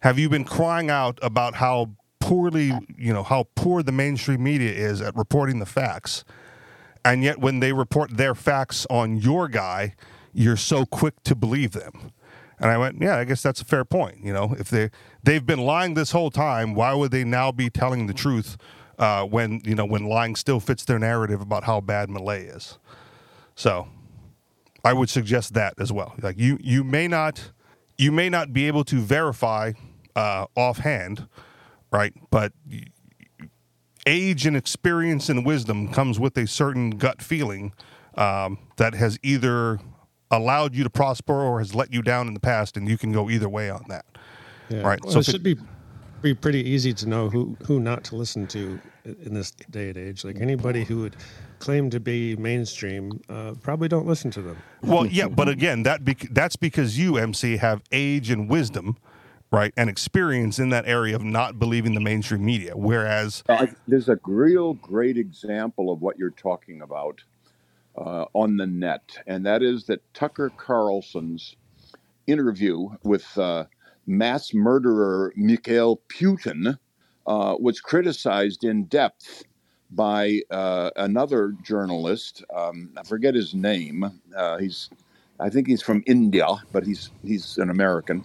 [0.00, 4.70] have you been crying out about how poorly, you know, how poor the mainstream media
[4.70, 6.24] is at reporting the facts?
[7.04, 9.94] And yet, when they report their facts on your guy,
[10.32, 12.12] you're so quick to believe them.
[12.58, 14.18] And I went, yeah, I guess that's a fair point.
[14.24, 14.90] You know, if they
[15.22, 18.56] they've been lying this whole time, why would they now be telling the truth
[18.98, 22.78] uh, when you know when lying still fits their narrative about how bad Milei is?
[23.54, 23.88] So,
[24.86, 26.14] I would suggest that as well.
[26.22, 27.50] Like you, you may not,
[27.98, 29.72] you may not be able to verify
[30.14, 31.26] uh, offhand,
[31.90, 32.12] right?
[32.30, 32.52] But
[34.06, 37.72] age and experience and wisdom comes with a certain gut feeling
[38.14, 39.78] um, that has either
[40.30, 43.12] allowed you to prosper or has let you down in the past, and you can
[43.12, 44.04] go either way on that.
[44.68, 44.82] Yeah.
[44.82, 45.00] Right.
[45.02, 45.56] Well, So it if it- should be
[46.22, 49.96] be pretty easy to know who who not to listen to in this day and
[49.96, 50.24] age.
[50.24, 51.16] Like anybody who would
[51.58, 54.56] claim to be mainstream, uh, probably don't listen to them.
[54.82, 58.96] Well, yeah, but again, that bec- that's because you, MC, have age and wisdom,
[59.50, 62.72] right, and experience in that area of not believing the mainstream media.
[62.76, 67.22] Whereas, I, there's a real great example of what you're talking about
[67.96, 71.56] uh, on the net, and that is that Tucker Carlson's
[72.26, 73.64] interview with uh,
[74.06, 76.78] mass murderer Mikhail Putin
[77.26, 79.44] uh, was criticized in depth
[79.90, 82.44] by uh, another journalist.
[82.54, 84.20] Um, I forget his name.
[84.36, 84.90] Uh, he's,
[85.38, 88.24] I think he's from India, but he's he's an American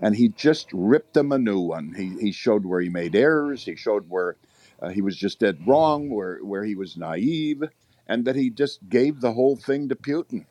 [0.00, 1.94] and he just ripped him a new one.
[1.96, 3.64] He, he showed where he made errors.
[3.64, 4.36] He showed where
[4.82, 7.62] uh, he was just dead wrong, where where he was naive,
[8.06, 10.46] and that he just gave the whole thing to Putin.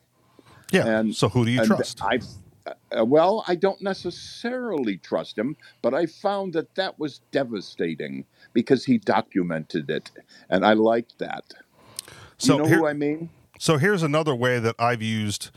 [0.72, 0.86] yeah.
[0.86, 2.02] And- so who do you trust?
[2.02, 2.20] I,
[2.66, 8.84] uh, well, I don't necessarily trust him, but I found that that was devastating because
[8.84, 10.10] he documented it,
[10.48, 11.44] and I liked that.
[12.38, 13.30] So you know here- who I mean?
[13.58, 15.50] So here's another way that I've used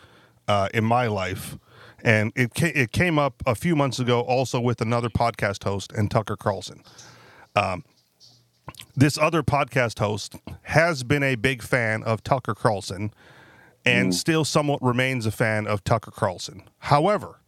[0.48, 1.58] uh, in my life,
[2.04, 5.92] and it ca- it came up a few months ago, also with another podcast host
[5.92, 6.84] and Tucker Carlson.
[7.56, 7.84] Um,
[8.96, 13.12] this other podcast host has been a big fan of Tucker Carlson,
[13.88, 14.12] and hmm.
[14.12, 16.64] still somewhat remains a fan of Tucker Carlson.
[16.80, 17.40] However,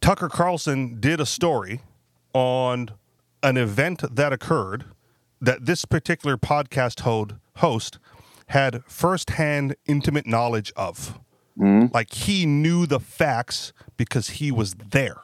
[0.00, 1.80] Tucker Carlson did a story
[2.32, 2.90] on
[3.42, 4.84] an event that occurred
[5.40, 7.98] that this particular podcast host host
[8.48, 11.18] had firsthand intimate knowledge of.
[11.56, 11.86] Hmm.
[11.92, 15.22] Like he knew the facts because he was there.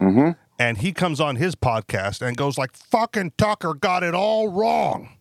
[0.00, 0.30] Mm-hmm.
[0.58, 5.16] And he comes on his podcast and goes like, "Fucking Tucker got it all wrong."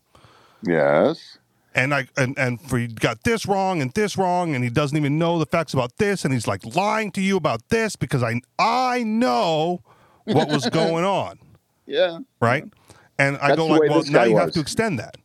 [0.61, 1.39] Yes.
[1.75, 4.97] And I and and for he got this wrong and this wrong, and he doesn't
[4.97, 8.23] even know the facts about this, and he's like lying to you about this because
[8.23, 9.81] I I know
[10.25, 11.39] what was going on,
[11.85, 12.19] Yeah.
[12.39, 12.63] right?
[13.17, 15.15] And I That's go like, well, now you have to extend that,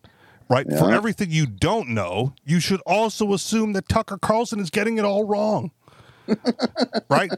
[0.50, 0.66] right?
[0.78, 5.04] For everything you don't know, you should also assume that Tucker Carlson is getting it
[5.04, 5.70] all wrong,
[7.08, 7.30] right?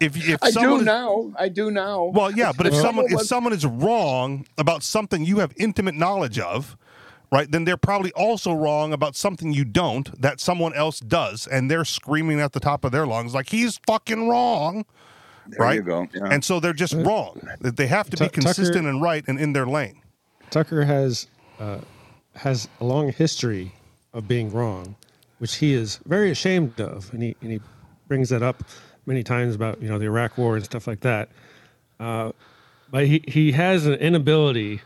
[0.00, 1.32] If if I someone do is, now.
[1.38, 2.04] I do now.
[2.14, 6.38] well, yeah, but if someone if someone is wrong about something you have intimate knowledge
[6.38, 6.76] of,
[7.32, 11.70] right, then they're probably also wrong about something you don't that someone else does, and
[11.70, 14.84] they're screaming at the top of their lungs like he's fucking wrong,
[15.48, 15.74] there right?
[15.76, 16.06] you go.
[16.14, 16.28] Yeah.
[16.30, 17.40] And so they're just wrong.
[17.60, 20.00] They have to be Tu- Tucker- consistent and right and in their lane.
[20.50, 21.26] Tucker has
[21.58, 21.78] uh,
[22.34, 23.72] has a long history
[24.12, 24.94] of being wrong,
[25.38, 27.60] which he is very ashamed of, and he and he
[28.08, 28.62] brings that up
[29.06, 31.28] many times about you know the Iraq War and stuff like that.
[31.98, 32.30] Uh,
[32.90, 34.80] but he he has an inability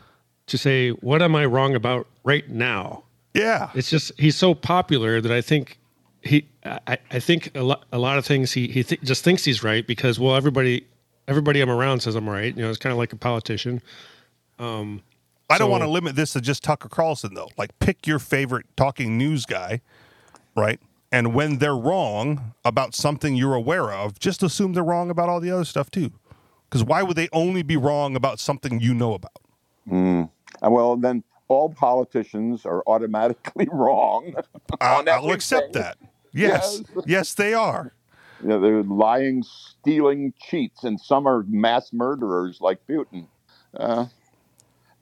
[0.51, 3.03] to say what am I wrong about right now.
[3.33, 5.79] Yeah, It's just he's so popular that I think
[6.21, 9.45] he I, I think a lot a lot of things he he th- just thinks
[9.45, 10.85] he's right because well everybody
[11.27, 12.55] everybody I'm around says I'm right.
[12.55, 13.81] You know, it's kind of like a politician.
[14.59, 15.01] Um,
[15.49, 17.49] I don't so- want to limit this to just Tucker Carlson though.
[17.57, 19.79] Like, pick your favorite talking news guy,
[20.55, 20.79] right?
[21.13, 25.39] And when they're wrong about something you're aware of, just assume they're wrong about all
[25.39, 26.11] the other stuff too.
[26.69, 29.37] Because why would they only be wrong about something you know about?
[30.61, 34.33] Uh, well, then all politicians are automatically wrong.
[34.79, 35.97] I'll, I'll accept that.
[36.33, 37.03] Yes, Yes.
[37.05, 37.93] yes, they are.
[38.41, 43.27] You know, they're lying, stealing cheats, and some are mass murderers like Putin.
[43.77, 44.05] Uh,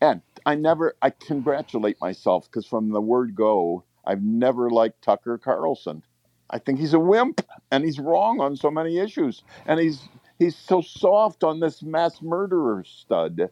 [0.02, 5.38] and I never, I congratulate myself because from the word go, I've never liked Tucker
[5.38, 6.04] Carlson.
[6.50, 7.42] I think he's a wimp,
[7.72, 10.02] and he's wrong on so many issues, and he's
[10.40, 13.50] he's so soft on this mass murderer stud.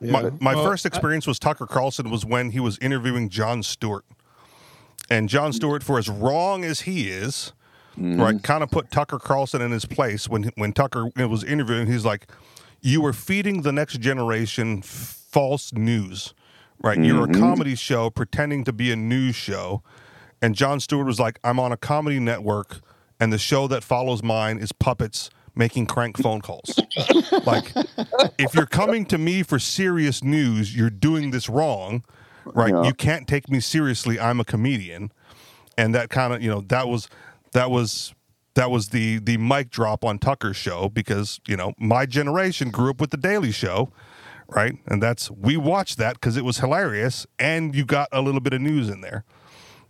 [0.00, 0.30] My, Yeah.
[0.40, 4.04] my Well, first experience with Tucker Carlson was when he was interviewing Jon Stewart.
[5.10, 7.52] And Jon Stewart, for as wrong as he is,
[7.98, 8.20] mm-hmm.
[8.20, 11.86] right, kind of put Tucker Carlson in his place when when Tucker was interviewing.
[11.86, 12.28] He's like,
[12.80, 16.32] you were feeding the next generation false news,
[16.82, 16.98] right?
[16.98, 17.40] You're a mm-hmm.
[17.40, 19.82] comedy show pretending to be a news show.
[20.42, 22.80] And Jon Stewart was like, I'm on a comedy network,
[23.18, 25.28] and the show that follows mine is puppets
[25.60, 26.80] making crank phone calls.
[27.46, 27.72] like,
[28.38, 32.02] if you're coming to me for serious news, you're doing this wrong,
[32.46, 32.72] right?
[32.72, 32.84] Yeah.
[32.84, 34.18] You can't take me seriously.
[34.18, 35.12] I'm a comedian.
[35.76, 37.08] And that kind of, you know, that was,
[37.52, 38.14] that was,
[38.54, 42.90] that was the the mic drop on Tucker's show because you know my generation grew
[42.90, 43.92] up with the Daily Show,
[44.48, 44.76] right?
[44.86, 48.52] And that's we watched that because it was hilarious and you got a little bit
[48.52, 49.24] of news in there,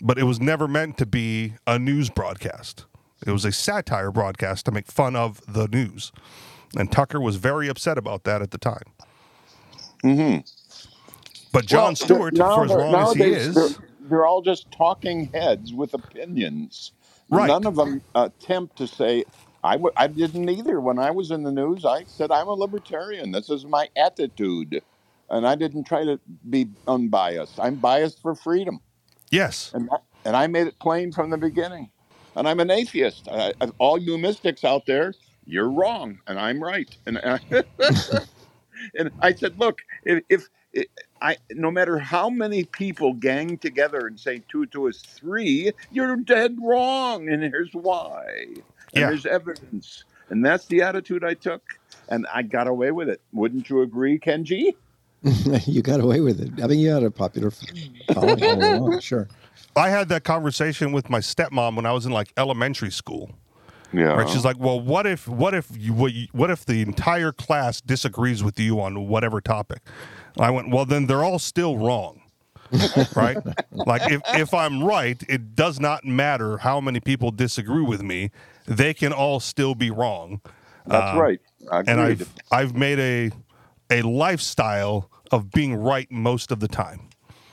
[0.02, 2.84] but it was never meant to be a news broadcast.
[3.26, 6.12] It was a satire broadcast to make fun of the news,
[6.76, 8.84] and Tucker was very upset about that at the time.
[10.04, 10.40] Mm-hmm.
[11.52, 13.68] But Jon Well, Stewart, now for as they're- long as he is, they're,
[14.08, 16.92] they're all just talking heads with opinions.
[17.28, 17.46] Right.
[17.46, 19.24] None of them attempt to say,
[19.62, 20.80] I w- I didn't either.
[20.80, 23.30] When I was in the news, I said, I'm a libertarian.
[23.30, 24.82] This is my attitude.
[25.28, 27.60] And I didn't try to be unbiased.
[27.60, 28.80] I'm biased for freedom.
[29.30, 29.88] yes, And,
[30.24, 31.90] and I made it plain from the beginning.
[32.40, 33.28] And I'm an atheist.
[33.30, 36.88] I, I- all you mystics out there, you're wrong, and I'm right.
[37.06, 37.40] And I,
[38.94, 40.86] and I said, look, if, if if
[41.20, 46.16] I, no matter how many people gang together and say two two is three, you're
[46.16, 48.46] dead wrong, and here's why.
[48.94, 49.08] And Yeah.
[49.08, 51.62] there's evidence, and that's the attitude I took,
[52.08, 53.20] and I got away with it.
[53.32, 54.76] Wouldn't you agree, Kenji?
[55.66, 56.62] you got away with it.
[56.64, 57.50] I mean, you had a popular
[58.08, 59.28] following sure.
[59.76, 63.30] I had that conversation with my stepmom when I was in like elementary school.
[63.92, 64.14] Yeah.
[64.14, 64.28] Right?
[64.28, 67.80] She's like, "Well, what if what if you what, you- what if the entire class
[67.80, 69.80] disagrees with you on whatever topic?"
[70.38, 72.22] I went, "Well, then they're all still wrong."
[73.16, 73.36] right?
[73.72, 78.30] Like if if I'm right, it does not matter how many people disagree with me.
[78.66, 80.40] They can all still be wrong.
[80.86, 81.40] that's uh, right.
[81.72, 82.22] And Agreed.
[82.52, 83.30] I've I've made a
[83.90, 87.09] a lifestyle of being right most of the time.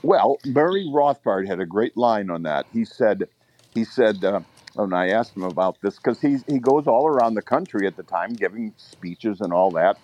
[0.08, 2.68] Well, Murray Rothbard had a great line on that.
[2.74, 3.30] He said,
[3.76, 4.42] he said, uh,
[4.78, 7.98] and I asked him about this because he he goes all around the country at
[7.98, 10.00] the time giving speeches and all that,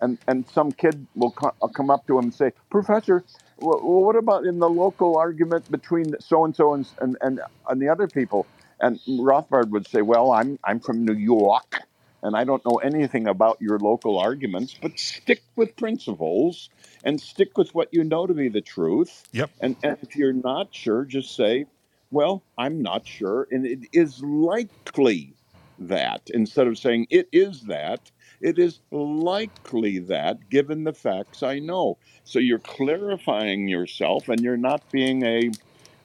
[0.00, 3.26] and and some kid will co- uh, come up to him and say, Professor,
[3.58, 7.90] wh- what about in the local argument between so and so and and and the
[7.90, 8.48] other people?
[8.80, 11.82] And Rothbard would say, Well, I'm I'm from New York.
[12.22, 16.68] And I don't know anything about your local arguments, but stick with principles
[17.04, 19.24] and stick with what you know to be the truth.
[19.32, 19.50] Yep.
[19.60, 21.66] And, and if you're not sure, just say,
[22.10, 23.46] well, I'm not sure.
[23.50, 25.34] And it is likely
[25.78, 31.58] that, instead of saying it is that, it is likely that, given the facts I
[31.58, 31.98] know.
[32.24, 35.50] So you're clarifying yourself and you're not being a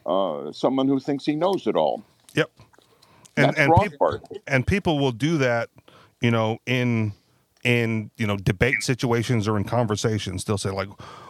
[0.06, 2.04] uh, someone who thinks he knows it all.
[2.36, 2.52] Yep.
[3.36, 3.71] That's and
[4.45, 5.69] and people will do that,
[6.23, 7.13] you know, in
[7.63, 10.45] in you know debate situations or in conversations.
[10.45, 10.89] They'll say like,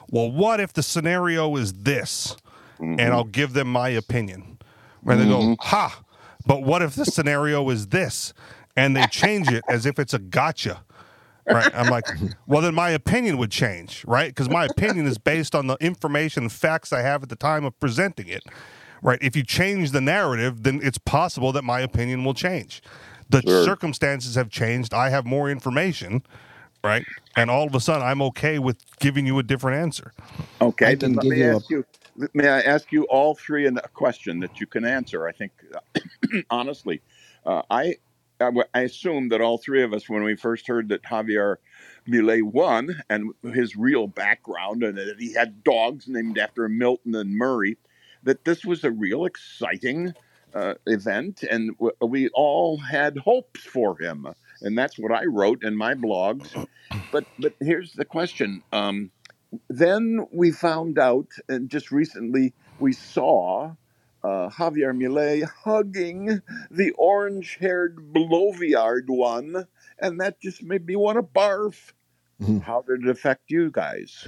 [0.10, 2.38] "Well, what if the scenario is this?"
[2.80, 3.14] And mm-hmm.
[3.14, 4.60] I'll give them my opinion.
[5.06, 5.54] And they go, mm-hmm.
[5.60, 6.00] "Ha!"
[6.46, 8.34] But what if the scenario is this?
[8.76, 10.84] And they change it as if it's a gotcha.
[11.46, 11.70] Right.
[11.76, 12.06] I'm like,
[12.48, 14.30] well, then my opinion would change, right?
[14.30, 17.66] Because my opinion is based on the information and facts I have at the time
[17.66, 18.44] of presenting it.
[19.02, 19.20] Right.
[19.22, 22.82] If you change the narrative, then it's possible that my opinion will change.
[23.30, 23.66] The Sure.
[23.66, 24.94] circumstances have changed.
[24.94, 26.24] I have more information,
[26.84, 27.08] right?
[27.38, 30.14] And all of a sudden, I'm okay with giving you a different answer.
[30.62, 31.86] Okay, I then can let me you a- ask you.
[32.34, 35.28] May I ask you all three in a question that you can answer?
[35.28, 35.54] I think,
[36.50, 37.02] honestly,
[37.46, 37.98] uh, I
[38.42, 41.58] I w- I assume that all three of us, when we first heard that Javier
[42.10, 47.36] Milei won and his real background, and that he had dogs named after Milton and
[47.38, 47.78] Murray,
[48.24, 50.14] that this was a real exciting
[50.54, 54.28] uh, event, and w- we all had hopes for him,
[54.62, 56.50] and that's what I wrote in my blogs.
[57.12, 58.64] But but here's the question.
[58.72, 59.12] Um,
[59.70, 63.76] then we found out, and just recently we saw
[64.24, 69.68] uh, Javier Milei hugging the orange-haired Bloviard one,
[70.00, 71.92] and that just made me want to barf.
[72.42, 72.62] Mhm.
[72.64, 74.28] How did it affect you guys?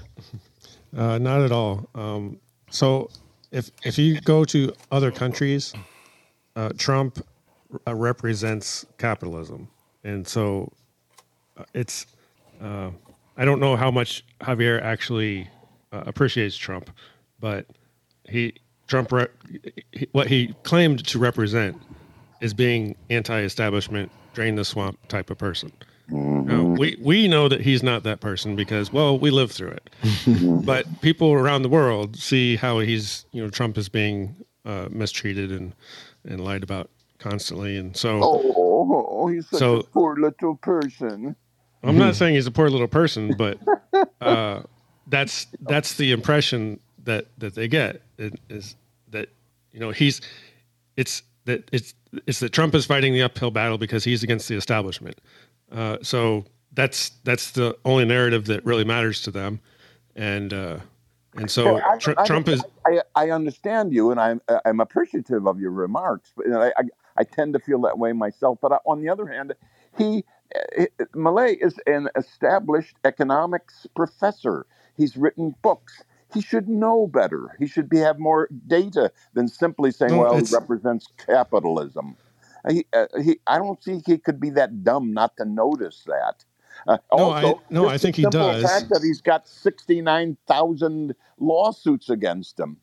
[0.95, 1.89] Uh, not at all.
[1.95, 2.39] Um,
[2.69, 3.09] so
[3.51, 5.73] if if you go to other countries,
[6.55, 7.25] uh, Trump
[7.87, 9.67] uh, represents capitalism,
[10.03, 10.71] and so
[11.57, 12.07] uh, it's.
[12.61, 12.91] Uh,
[13.37, 15.49] I don't know how much Javier actually
[15.91, 16.89] uh, appreciates Trump,
[17.39, 17.65] but
[18.23, 18.53] he
[18.87, 19.27] Trump re-
[19.91, 21.75] he, what he claimed to represent
[22.41, 25.71] is being anti-establishment, drain the swamp type of person.
[26.07, 29.89] Now, we we know that he's not that person because well we lived through it,
[30.65, 34.35] but people around the world see how he's you know Trump is being
[34.65, 35.73] uh, mistreated and
[36.27, 41.35] and lied about constantly, and so Oh, he's such So- a poor little person.
[41.83, 43.59] I'm not saying he's a poor little person, but
[44.21, 44.61] uh,
[45.07, 48.75] that's that's the impression that that they get it is
[49.11, 49.29] that
[49.71, 50.19] you know he's
[50.97, 51.93] it's that it's
[52.25, 55.21] it's that Trump is fighting the uphill battle because he's against the establishment.
[55.71, 59.59] Uh, so that's that's the only narrative that really matters to them,
[60.15, 60.77] and uh,
[61.35, 64.79] and so Well, I- Tr- I- Trump is I, I understand you, and I'm I'm
[64.79, 66.83] appreciative of your remarks, but I, I,
[67.17, 68.59] I tend to feel that way myself.
[68.61, 69.53] But on the other hand,
[69.97, 70.25] he
[70.77, 74.65] eh, Milei is an established economics professor.
[74.97, 76.03] He's written books.
[76.33, 77.55] He should know better.
[77.59, 82.17] He should be have more data than simply saying, No, "Well, he represents capitalism."
[82.69, 86.45] He, uh, he, I don't think he could be that dumb not to notice that.
[86.87, 88.63] Uh, No, I- no, I think the he simple does.
[88.63, 92.77] fact that he's got sixty-nine thousand lawsuits against him,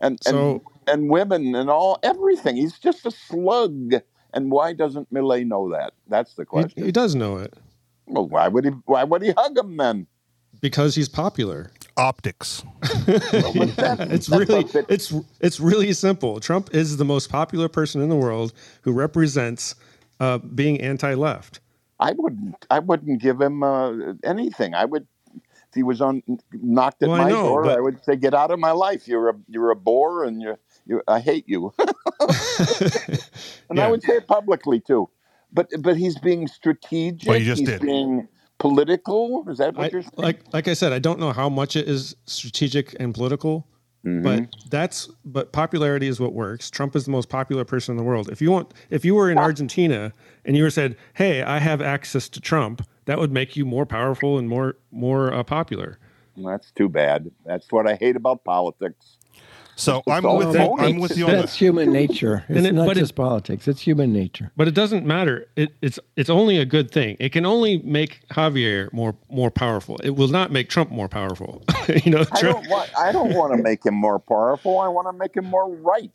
[0.00, 2.56] and So- and and women and all everything.
[2.56, 3.94] He's just a slug.
[4.34, 5.94] And why doesn't Milei know that?
[6.08, 6.84] That's the question.
[6.84, 7.54] he does know it
[8.06, 8.70] well, why would he?
[8.84, 10.06] Why would he hug him then?
[10.60, 11.70] because he's popular.
[11.96, 12.62] Optics.
[13.06, 16.40] That- It's really a it's it's really simple.
[16.40, 18.52] Trump is the most popular person in the world
[18.82, 19.74] who represents
[20.20, 21.60] uh, being anti-left.
[21.98, 22.66] I wouldn't.
[22.70, 23.92] I wouldn't give him uh,
[24.24, 24.74] anything.
[24.74, 25.06] I would.
[25.34, 26.22] If he was on
[26.52, 29.08] knocked at Well, my know, door, but- I would say, "Get out of my life!
[29.08, 31.72] You're a you're a bore, and you you I hate you."
[33.70, 35.08] and I would say it publicly too.
[35.52, 37.28] But but he's being strategic.
[37.28, 37.82] Well, you just he's did.
[37.82, 38.28] being
[38.58, 39.44] political.
[39.48, 40.12] Is that what I, you're saying?
[40.16, 43.66] like like I said, I don't know how much it is strategic and political,
[44.06, 44.22] Mhm.
[44.22, 46.70] but that's but popularity is what works.
[46.70, 48.28] Trump is the most popular person in the world.
[48.30, 50.12] If you want, if you were in Argentina
[50.44, 53.84] and you were said, "Hey, I have access to Trump," that would make you more
[53.84, 55.98] powerful and more more uh, popular.
[56.36, 57.32] That's too bad.
[57.44, 59.16] That's what I hate about politics.
[59.78, 60.54] So It's I'm with you.
[60.54, 60.82] phony.
[60.84, 61.56] I'm with you on That's this.
[61.56, 62.44] human nature.
[62.48, 63.68] It's And it- not but it- just politics.
[63.68, 64.50] It's human nature.
[64.56, 65.46] But it doesn't matter.
[65.54, 67.16] It, it's it's only a good thing.
[67.20, 69.98] It can only make Javier more more powerful.
[70.02, 71.62] It will not make Trump more powerful.
[72.04, 72.90] you know, I Trump, don't want.
[72.98, 74.80] I don't want to make him more powerful.
[74.80, 76.10] I want to make him more right.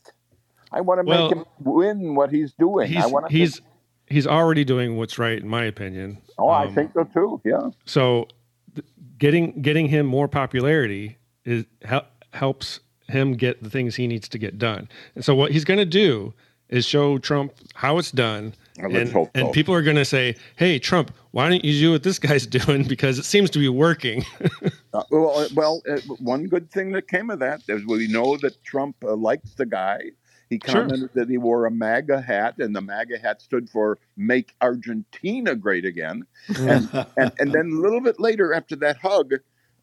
[0.72, 2.86] I want to Well, make him win what he's doing.
[2.98, 3.32] I he's want to.
[3.38, 3.62] he's
[4.08, 6.18] he's already doing what's right, in my opinion.
[6.40, 7.40] oh, I Um, think so too.
[7.46, 7.70] Yeah.
[7.86, 8.28] so.
[8.74, 8.88] th-
[9.20, 12.80] Getting getting him more popularity is hel- helps
[13.12, 14.90] him get the things he needs to get done.
[15.16, 16.34] And so what he's going to do
[16.70, 18.54] is show Trump how it's done.
[18.78, 19.46] And, hope so.
[19.46, 22.48] and people are going to say, "Hey, Trump, why don't you do what this guy's
[22.60, 22.84] doing?
[22.84, 24.26] Because it seems to be working."
[24.94, 28.36] Uh, well, uh, well, uh, one good thing that came of that is we know
[28.36, 30.02] that Trump uh, likes the guy.
[30.50, 30.82] He Sure.
[30.82, 35.56] commented that he wore a MAGA hat, and the MAGA hat stood for "Make Argentina
[35.56, 36.26] Great Again."
[36.60, 39.36] and, and and then a little bit later, after that hug,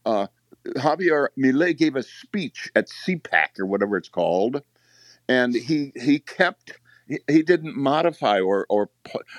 [0.05, 0.26] uh,
[0.77, 4.62] Javier Milei gave a speech at CPAC or whatever it's called,
[5.29, 6.73] and he he kept
[7.27, 8.91] he, didn't modify or or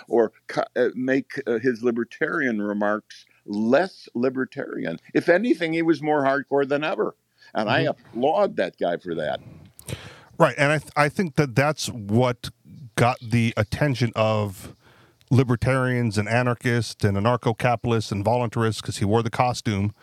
[0.08, 0.32] or
[0.76, 4.98] uh, make uh, his libertarian remarks less libertarian.
[5.14, 7.16] If anything, he was more hardcore than ever,
[7.54, 9.40] and I applaud that guy for that.
[10.38, 12.50] Right, and I th- I think that that's what
[12.96, 14.76] got the attention of
[15.32, 19.94] libertarians and anarchists and anarcho-capitalists and voluntarists because he wore the costume,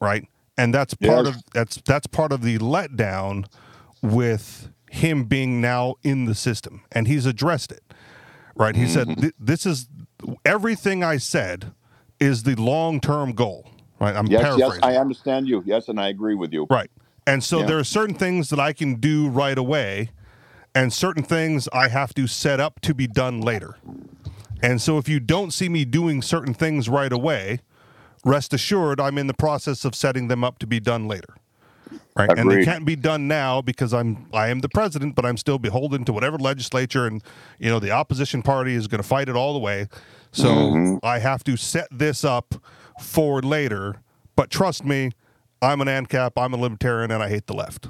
[0.00, 0.28] right?
[0.58, 1.36] And that's part Yes.
[1.36, 3.46] of that's that's part of the letdown
[4.02, 7.82] with him being now in the system, and he's addressed it,
[8.56, 8.74] right?
[8.74, 9.28] He said, mm-hmm.
[9.38, 9.88] "This is
[10.44, 11.72] everything I said
[12.18, 14.74] is the long-term goal." Right, I'm Yes, paraphrasing.
[14.74, 15.62] yes, I understand you.
[15.66, 16.66] Yes, and I agree with you.
[16.70, 16.90] Right.
[17.26, 17.66] And so Yeah.
[17.66, 20.10] there are certain things that I can do right away,
[20.74, 23.76] and certain things I have to set up to be done later.
[24.62, 27.60] And so if you don't see me doing certain things right away,
[28.24, 31.34] rest assured I'm in the process of setting them up to be done later.
[32.16, 32.30] Right.
[32.36, 35.58] And they can't be done now because I'm I am the president, but I'm still
[35.58, 37.22] beholden to whatever legislature and
[37.58, 39.88] you know the opposition party is going to fight it all the way.
[40.32, 41.06] So Mm-hmm.
[41.06, 42.54] I have to set this up
[43.00, 44.02] for later.
[44.36, 45.12] But trust me,
[45.62, 47.88] I'm an ANCAP, I'm a libertarian, and I hate the left.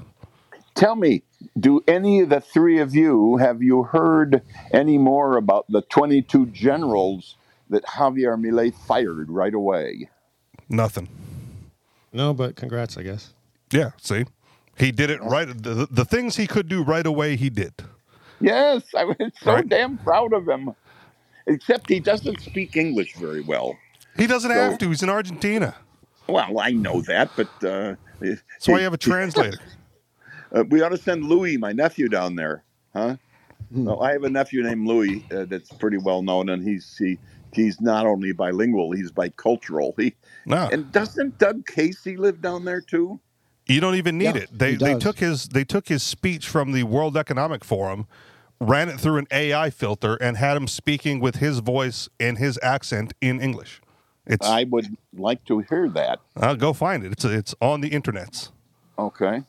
[0.75, 1.23] Tell me,
[1.59, 6.47] do any of the three of you have you heard any more about the 22
[6.47, 7.37] generals
[7.71, 10.09] that Javier Milei fired right away?
[10.69, 11.09] Nothing.
[12.13, 13.33] no, but congrats, I guess.
[13.73, 14.25] Yeah, see?
[14.79, 15.47] He did it right.
[15.47, 17.73] The, the things he could do right away, he did.
[18.41, 19.69] Yes, I was so Right.
[19.69, 20.75] damn proud of him.
[21.47, 23.77] Except he doesn't speak English very well.
[24.17, 24.89] He doesn't So- have to.
[24.89, 25.75] He's in Argentina.
[26.29, 29.59] Well, I know that, but uh, That's why you have a translator.
[30.51, 32.63] Uh, we ought to send Louis, my nephew, down there,
[32.95, 33.17] huh?
[33.71, 37.19] Well, I have a nephew named Louis uh, that's pretty well known, and he's he
[37.61, 39.95] he's not only bilingual, he's bicultural.
[40.01, 40.15] He
[40.47, 43.21] No, and doesn't Doug Casey live down there too?
[43.67, 44.51] you don't even need Yeah, it.
[44.53, 48.07] They they took his they took his speech from the World Economic Forum,
[48.61, 52.59] ran it through an AI filter, and had him speaking with his voice and his
[52.63, 53.81] accent in English.
[54.27, 56.21] It's I would like to hear that.
[56.37, 57.13] I'll go find it.
[57.13, 58.51] It's it's on the internets.
[58.99, 59.43] Okay, uh,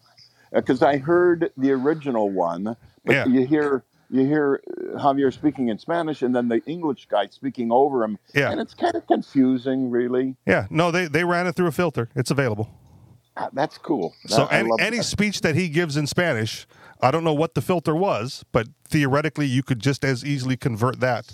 [0.54, 3.26] because I heard the original one, but Yeah.
[3.26, 4.62] you hear you hear
[4.96, 8.52] uh, Javier speaking in Spanish, and then the English guy speaking over him, Yeah.
[8.52, 10.36] and it's kind of confusing, really.
[10.46, 12.10] Yeah, no, they they ran it through a filter.
[12.16, 12.70] It's available.
[13.38, 14.14] Ah, That's cool.
[14.28, 15.04] So I any any that.
[15.04, 16.68] speech that he gives in Spanish,
[17.02, 21.00] I don't know what the filter was, but theoretically you could just as easily convert
[21.00, 21.32] that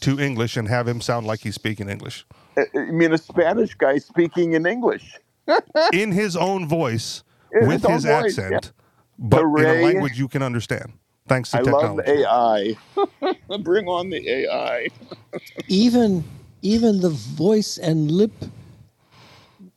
[0.00, 3.74] to English and have him sound like he's speaking English I I mean, a Spanish
[3.74, 5.18] guy speaking in English.
[5.92, 7.22] in his own voice
[7.52, 8.72] In with his his voice, accent,
[9.18, 10.92] but in a language you can understand.
[11.26, 12.22] Thanks to I love technology.
[12.22, 13.58] AI.
[13.62, 14.88] Bring on the AI.
[15.68, 16.24] even
[16.62, 18.32] even the voice and lip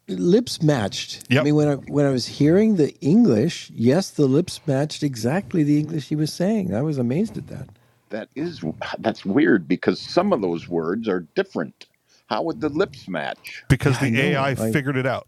[0.09, 1.23] lips matched.
[1.31, 5.63] I mean, when I when I was hearing the English, yes, the lips matched exactly
[5.63, 6.73] the English he was saying.
[6.75, 7.69] I was amazed at that.
[8.09, 8.63] That is
[8.99, 11.87] that's weird because some of those words are different.
[12.27, 13.63] How would the lips match?
[13.69, 15.27] because I the AI I- figured it out.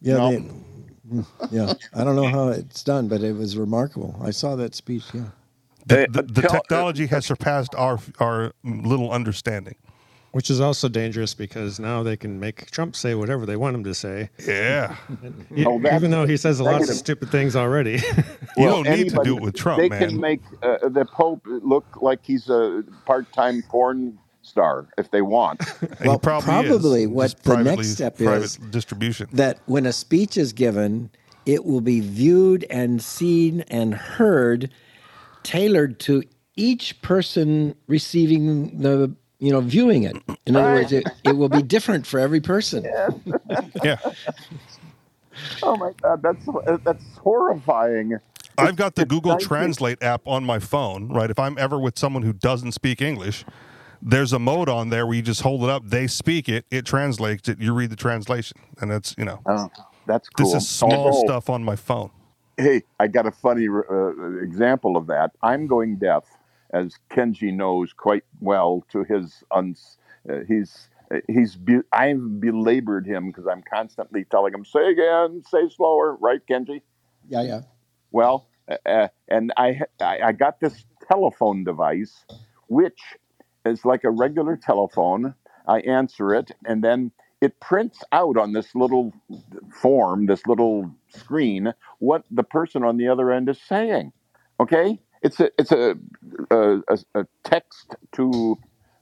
[0.00, 0.30] Yeah, No.
[1.10, 1.24] They,
[1.56, 1.72] yeah.
[1.94, 4.16] I don't know how it's done, but it was remarkable.
[4.22, 5.04] I saw that speech.
[5.14, 5.26] Yeah.
[5.86, 9.76] The, the, uh, the technology has surpassed our our little understanding.
[10.32, 13.84] Which is also dangerous because now they can make Trump say whatever they want him
[13.84, 14.96] to say, Yeah,
[15.64, 17.92] Oh, even though he says a lot of stupid things already.
[18.56, 20.10] you Well, don't need to do it with Trump, they man.
[20.10, 25.60] can make uh, the Pope look like he's a part-time porn star if they want.
[26.04, 27.08] Well, probably, probably is.
[27.08, 29.28] what Just the next step private is- distribution.
[29.32, 31.10] That when a speech is given,
[31.44, 34.70] it will be viewed and seen and heard,
[35.42, 36.22] tailored to
[36.56, 40.16] each person receiving the you know viewing it.
[40.46, 42.86] In other words, it, it will be different for every person.
[43.84, 43.98] Yeah,
[45.62, 48.18] oh my God, that's uh, that's horrifying.
[48.58, 51.08] I've got the Google Translate app on my phone.
[51.08, 53.44] Right, if I'm ever with someone who doesn't speak English,
[54.02, 56.84] there's a mode on there where you just hold it up, they speak it, it
[56.86, 59.68] translates it, you read the translation, and that's you know, Oh,
[60.06, 60.52] that's cool.
[60.52, 62.10] this is small Oh, stuff on my phone.
[62.56, 65.32] Hey, I got a funny uh, example of that.
[65.42, 66.24] I'm going deaf,
[66.72, 68.84] as Kenji knows quite well.
[68.92, 74.54] To his uns, uh, he's uh, he's be- I've belabored him because I'm constantly telling
[74.54, 76.80] him, "Say again, say slower." Right, Kenji?
[77.28, 77.60] Yeah, yeah.
[78.10, 82.24] Well, uh, uh, and I, I I got this telephone device,
[82.68, 82.98] which
[83.66, 85.34] is like a regular telephone.
[85.68, 89.12] I answer it, and then it prints out on this little
[89.82, 94.12] form, this little screen, what the person on the other end is saying.
[94.60, 95.96] Okay, it's a it's a
[96.50, 98.58] a, a, a text to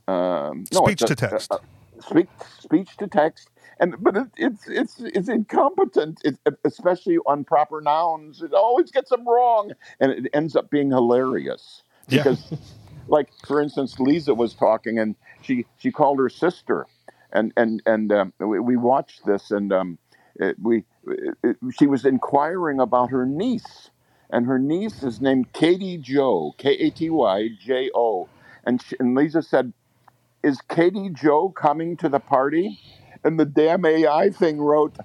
[0.08, 1.52] um, no, speech a, to text.
[1.52, 1.58] a-
[2.02, 3.48] speech speech to text,
[3.80, 8.42] and but it, it's it's it's incompetent, it, especially on proper nouns.
[8.42, 12.34] It always gets them wrong, and it ends up being hilarious Yeah.
[13.08, 16.86] like for instance, Lisa was talking, and she she called her sister,
[17.32, 19.98] and and and um, we, we watched this, and um,
[20.36, 23.90] it, we it, it- she was inquiring about her niece,
[24.30, 28.30] and her niece is named Katy Jo, K A T Y J O,
[28.64, 29.72] and she, and Lisa said,
[30.42, 32.80] "Is Katy Jo coming to the party?"
[33.24, 34.96] And the damn AI thing wrote,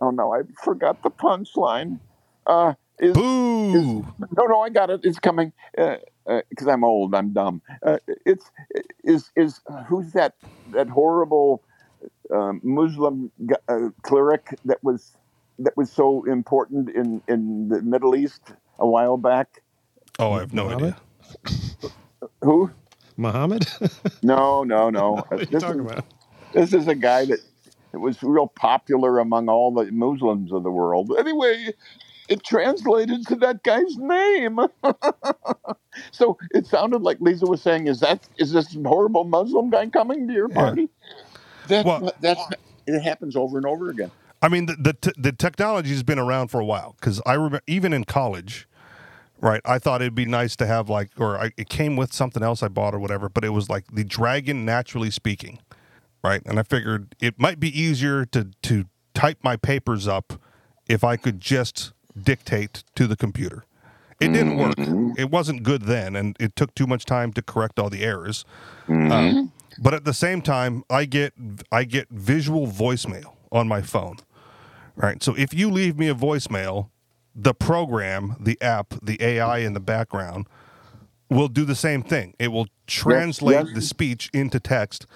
[0.00, 2.00] "Oh no, I forgot the punchline."
[2.46, 4.06] Uh, is Boo!
[4.36, 5.00] no, no, I got it.
[5.04, 5.52] It's coming.
[6.26, 7.62] Because uh, I'm old, I'm dumb.
[7.84, 8.50] Uh, it's
[9.04, 10.34] is is who's that
[10.72, 11.62] that horrible
[12.34, 15.16] um, Muslim gu- uh, cleric that was
[15.58, 19.62] that was so important in in the Middle East a while back?
[20.18, 20.70] Oh, I have no Muhammad?
[20.70, 20.96] idea.
[22.42, 22.70] Who?
[23.16, 23.66] Muhammad?
[24.22, 25.24] No, no, no.
[25.30, 26.04] what are you this, talking is, about?
[26.52, 27.40] this is a guy that
[27.92, 31.12] that was real popular among all the Muslims of the world.
[31.18, 31.72] Anyway,
[32.30, 34.58] it translated to that guy's name.
[36.12, 40.28] so it sounded like Lisa was saying, "Is that is this horrible Muslim guy coming
[40.28, 40.88] to your party?"
[41.68, 42.40] That's Well- that's
[42.86, 44.12] it happens over and over again.
[44.42, 47.34] I mean, the the, t- the technology has been around for a while because I
[47.34, 48.66] remember even in college,
[49.40, 49.60] right?
[49.66, 52.62] I thought it'd be nice to have like, or I, it came with something else
[52.62, 55.60] I bought or whatever, but it was like the Dragon Naturally Speaking,
[56.24, 56.42] right?
[56.46, 60.40] And I figured it might be easier to to type my papers up
[60.88, 61.92] if I could just
[62.22, 63.64] dictate to the computer.
[64.20, 64.74] It didn't work.
[65.18, 68.44] It wasn't good then, and it took too much time to correct all the errors.
[68.86, 71.32] Um, but at the same time, I get
[71.72, 74.16] I get visual voicemail on my phone.
[74.94, 75.22] Right.
[75.22, 76.90] So if you leave me a voicemail,
[77.34, 80.46] the program, the app, the AI in the background
[81.30, 82.34] will do the same thing.
[82.38, 83.74] It will translate yes.
[83.74, 85.06] the speech into text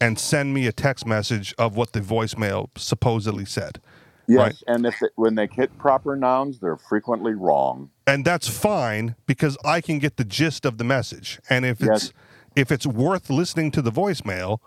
[0.00, 3.80] and send me a text message of what the voicemail supposedly said.
[4.26, 4.62] Yes, Right.
[4.66, 7.90] and if it, when they hit proper nouns, they're frequently wrong.
[8.06, 11.40] and that's fine because I can get the gist of the message.
[11.50, 12.04] And if Yes.
[12.04, 12.12] it's
[12.56, 14.58] if it's worth listening to the voicemail,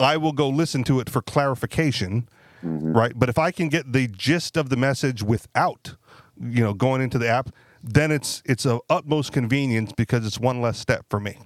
[0.00, 2.28] I will go listen to it for clarification,
[2.62, 3.12] right?
[3.16, 5.96] But if I can get the gist of the message without,
[6.40, 7.50] you know, going into the app,
[7.82, 11.36] then it's it's of utmost convenience because it's one less step for me,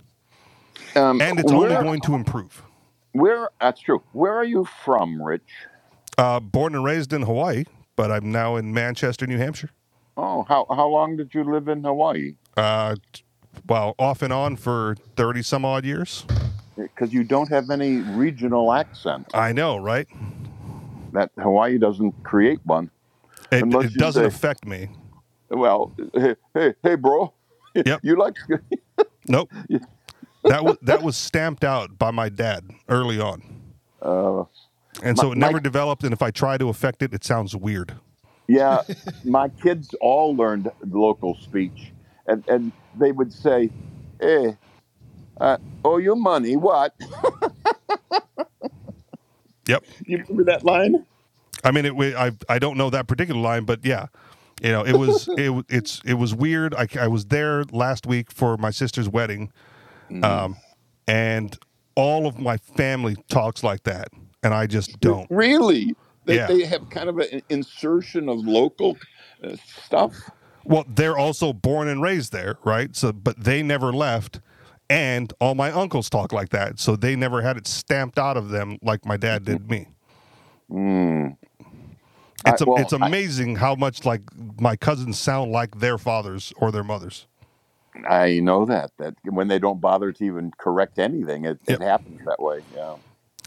[0.95, 2.63] Um, and it's only going to improve.
[3.13, 4.03] Where that's true.
[4.13, 5.43] Where are you from, Rich?
[6.19, 7.65] Uh, born and raised in Hawaii,
[7.97, 9.71] but I'm now in Manchester, New Hampshire.
[10.17, 12.35] Oh, how how long did you live in Hawaii?
[12.57, 12.97] Uh,
[13.69, 16.27] well, off and on for thirty some odd years.
[16.77, 19.27] Because you don't have any regional accent.
[19.33, 20.09] I know, right?
[21.13, 22.91] That Hawaii doesn't create one.
[23.53, 24.89] It, it doesn't say- affect me.
[25.51, 27.33] Well, hey, hey, hey bro.
[27.75, 28.01] Yep.
[28.03, 28.35] You like
[29.29, 29.51] Nope.
[30.45, 33.43] that was that was stamped out by my dad early on,
[34.03, 34.45] uh,
[35.03, 36.05] and so it never my- developed.
[36.05, 37.95] And if I try to affect it, it sounds weird.
[38.47, 38.83] Yeah,
[39.25, 41.93] my kids all learned local speech,
[42.27, 43.71] and and they would say,
[44.21, 44.57] "Hey,
[45.41, 46.57] uh, owe you money?
[46.57, 46.95] What?"
[49.67, 49.85] Yep.
[50.07, 51.05] You remember that line?
[51.63, 51.95] I mean, it.
[52.17, 54.07] I I don't know that particular line, but yeah,
[54.63, 56.75] you know, it was it it's it was weird.
[56.75, 59.53] I I was there last week for my sister's wedding,
[60.23, 60.57] um,
[61.07, 61.57] and
[61.97, 64.09] all of my family talks like that,
[64.43, 65.27] and I just don't.
[65.31, 65.95] Really?
[66.25, 66.47] They, Yeah.
[66.47, 68.97] they have kind of an insertion of local
[69.43, 70.15] uh, stuff.
[70.65, 72.95] Well, they're also born and raised there, right?
[72.95, 74.41] So, but they never left,
[74.91, 78.51] and all my uncles talk like that, so they never had it stamped out of
[78.51, 79.89] them like my dad did me.
[80.71, 81.37] Mm.
[82.47, 84.21] It's I- a, well, it's I- amazing how much like
[84.61, 87.27] my cousins sound like their fathers or their mothers.
[88.09, 91.81] I know that that when they don't bother to even correct anything, it, Yep.
[91.81, 92.61] it happens that way.
[92.77, 92.95] Yeah.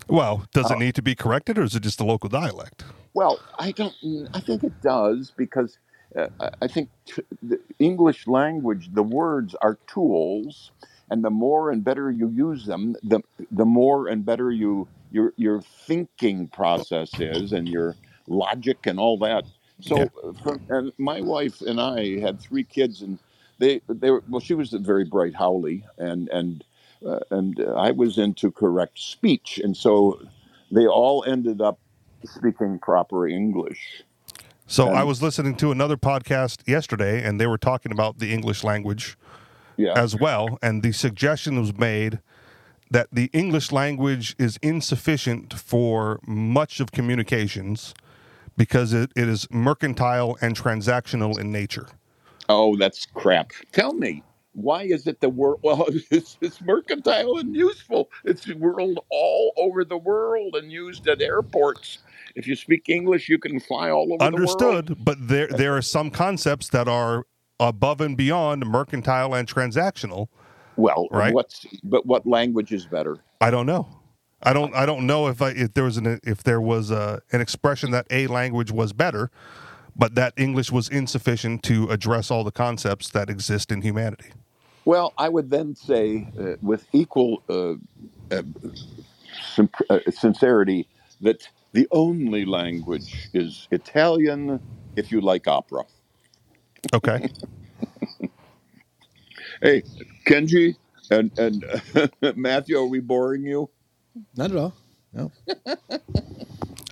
[0.07, 0.79] Well, does it Oh.
[0.79, 2.83] need to be corrected, or is it just a local dialect?
[3.13, 3.93] Well, I don't.
[4.33, 5.77] I think it does because
[6.15, 6.27] uh,
[6.61, 10.71] I- think t- the English language, the words are tools,
[11.09, 13.21] and the more and better you use them, the
[13.51, 17.95] the more and better you your your thinking process is, and your
[18.27, 19.45] logic and all that.
[19.81, 20.05] So, Yeah.
[20.23, 23.17] uh, for, and my wife and I had three kids, and
[23.57, 24.41] they they were well.
[24.41, 25.65] She was a very bright haole,
[25.97, 26.63] and and
[27.05, 30.21] uh, and I was into correct speech, and so
[30.71, 31.79] they all ended up
[32.25, 34.03] speaking proper English.
[34.67, 38.63] So I was listening to another podcast yesterday, and they were talking about the English
[38.63, 39.17] language
[39.75, 39.93] Yeah.
[39.99, 42.19] as well, and the suggestion was made
[42.89, 47.93] that the English language is insufficient for much of communications
[48.57, 51.87] because it, it is mercantile and transactional in nature.
[52.49, 53.51] oh, that's crap.
[53.71, 54.23] Tell me,
[54.53, 55.59] why is it the world?
[55.63, 58.09] Well, it's, it's mercantile and useful.
[58.25, 61.99] It's world all over the world and used at airports.
[62.35, 64.73] If you speak English, you can fly all over the world.
[64.73, 67.25] Understood, but there there are some concepts that are
[67.59, 70.27] above and beyond mercantile and transactional.
[70.77, 71.33] Well, Right.
[71.33, 73.17] what's but what language is better?
[73.41, 73.89] I don't know.
[74.43, 74.73] I don't.
[74.73, 77.41] Uh, I don't know if I, if there was an if there was a, an
[77.41, 79.31] expression that a language was better,
[79.95, 84.31] but that English was insufficient to address all the concepts that exist in humanity.
[84.85, 87.75] Well, I would then say, uh, with equal uh,
[88.35, 88.43] uh,
[89.55, 90.87] sim- uh, sincerity,
[91.21, 94.61] that the only language is Italian
[94.95, 95.83] if you like opera.
[96.93, 97.29] Okay.
[99.61, 99.83] Hey,
[100.27, 100.75] Kenji
[101.11, 101.65] and and
[102.37, 103.69] Matthew, are we boring you?
[104.35, 104.75] Not at all.
[105.13, 105.31] No.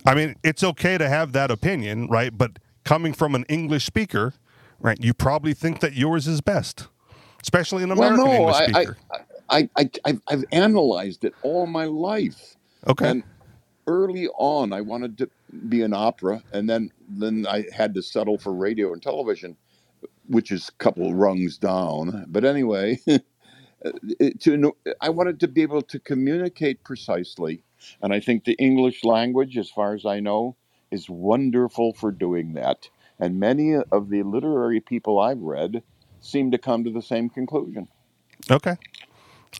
[0.06, 2.38] I mean, it's okay to have that opinion, right?
[2.38, 4.34] But coming from an English speaker,
[4.80, 6.88] right, you probably think that yours is best,
[7.42, 8.98] especially an American English I, speaker.
[9.50, 12.56] I, I, I, I've analyzed it all my life.
[12.88, 13.10] okay.
[13.10, 13.24] And
[13.88, 15.30] early on, I wanted to
[15.68, 19.58] be an opera, and then then I had to settle for radio and television,
[20.28, 22.26] which is a couple rungs down.
[22.28, 23.92] But anyway, uh,
[24.42, 27.64] to know, I wanted to be able to communicate precisely,
[28.02, 30.56] and I think the English language, as far as I know,
[30.92, 32.90] is wonderful for doing that.
[33.20, 35.84] And many of the literary people I've read
[36.22, 37.88] seem to come to the same conclusion.
[38.52, 38.78] Okay.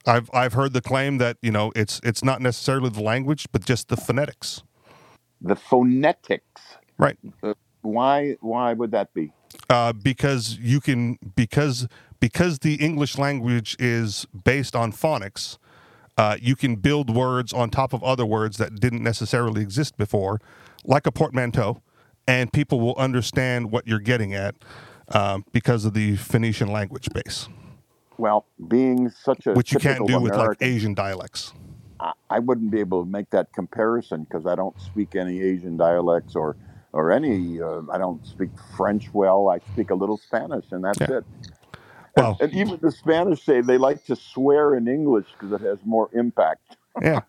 [0.06, 3.64] I've I've heard the claim that you know it's it's not necessarily the language, but
[3.64, 4.62] just the phonetics.
[5.42, 6.62] The phonetics.
[6.98, 7.18] Right.
[7.82, 8.36] Why?
[8.40, 9.32] Why would that be?
[9.70, 11.88] uh, because you can because
[12.20, 15.58] because the English language is based on phonics.
[16.18, 20.40] Uh, you can build words on top of other words that didn't necessarily exist before,
[20.84, 21.82] like a portmanteau,
[22.26, 24.56] and people will understand what you're getting at
[25.12, 27.48] um, because of the Phoenician language base,
[28.18, 31.52] Well, being such a which you can't do with like Asian dialects.
[31.98, 35.76] I, I wouldn't be able to make that comparison because I don't speak any Asian
[35.76, 36.56] dialects or
[36.92, 37.60] or any.
[37.60, 39.48] Uh, I don't speak French well.
[39.48, 41.18] I speak a little Spanish, and that's Yeah.
[41.18, 41.24] it.
[42.16, 45.78] Well, And even the Spanish say they like to swear in English because it has
[45.84, 46.76] more impact.
[47.00, 47.20] Yeah.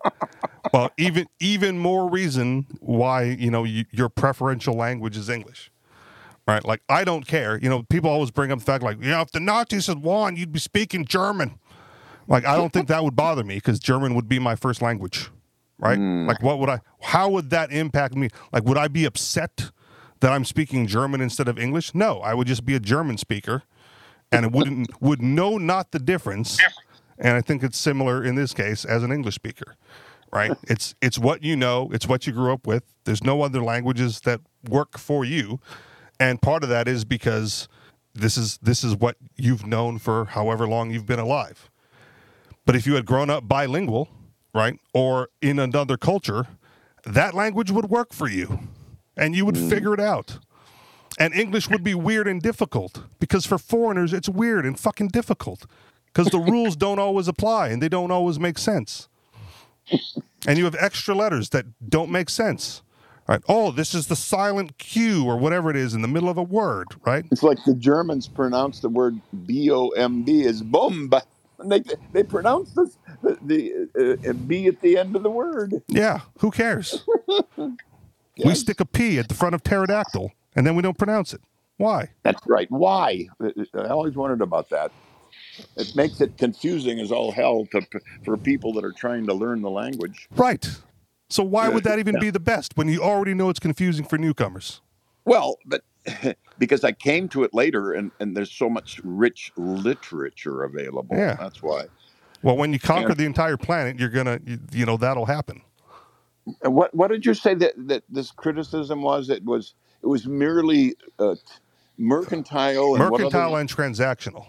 [0.74, 5.72] Well, even even more reason why you know you, your preferential language is English,
[6.52, 6.66] right?
[6.66, 7.58] Like I don't care.
[7.58, 10.00] You know, people always bring up the fact like, you know, if the Nazis had
[10.00, 11.60] won, you'd be speaking German.
[12.28, 15.30] Like I don't think that would bother me because German would be my first language,
[15.80, 15.98] right?
[15.98, 16.28] Hmm.
[16.28, 16.80] Like what would I?
[17.02, 18.30] How would that impact me?
[18.54, 19.72] Like would I be upset
[20.20, 21.96] that I'm speaking German instead of English?
[21.96, 23.64] No, I would just be a German speaker,
[24.32, 26.60] and it wouldn't would know not the difference.
[27.18, 29.76] And I think it's similar in this case as an English speaker,
[30.32, 30.52] right?
[30.68, 32.84] It's it's what you know, it's what you grew up with.
[33.04, 35.60] There's no other languages that work for you,
[36.22, 37.68] and part of that is because
[38.14, 41.68] this is this is what you've known for however long you've been alive.
[42.64, 44.08] But if you had grown up bilingual,
[44.54, 46.46] right, or in another culture,
[47.06, 48.60] that language would work for you,
[49.18, 49.68] and you would mm.
[49.68, 50.38] figure it out.
[51.18, 55.66] And English would be weird and difficult because for foreigners, it's weird and fucking difficult
[56.06, 59.10] because the rules don't always apply and they don't always make sense.
[60.46, 62.84] And you have extra letters that don't make sense.
[63.32, 63.42] Right?
[63.48, 66.44] Oh, this is the silent Q or whatever it is in the middle of a
[66.44, 67.24] word, right?
[67.32, 71.10] It's like the Germans pronounce the word B O M B as bomb.
[71.60, 75.82] And they they pronounce this, the, the uh, B at the end of the word.
[75.88, 77.06] Yeah, who cares?
[78.44, 81.42] We stick a P at the front of pterodactyl and then we don't pronounce it.
[81.78, 82.10] Why?
[82.24, 82.70] That's right.
[82.72, 83.28] Why?
[83.76, 84.92] I always wondered about that.
[85.78, 87.86] It makes it confusing as all hell to
[88.26, 90.28] for people that are trying to learn the language.
[90.36, 90.68] Right.
[91.32, 92.20] So why would that even Yeah.
[92.20, 94.82] be the best when you already know it's confusing for newcomers?
[95.26, 95.84] Well, but
[96.60, 101.18] because I came to it later, and, and there's so much rich literature available.
[101.18, 101.38] Yeah.
[101.40, 101.88] That's why.
[102.44, 103.16] Well, when you conquer Yeah.
[103.16, 105.64] the entire planet, you're gonna, you, you know, that'll happen.
[106.64, 109.30] What what did you say that, that this criticism was?
[109.30, 111.36] It was it was merely uh,
[111.98, 114.48] mercantile and Mercantile and transactional.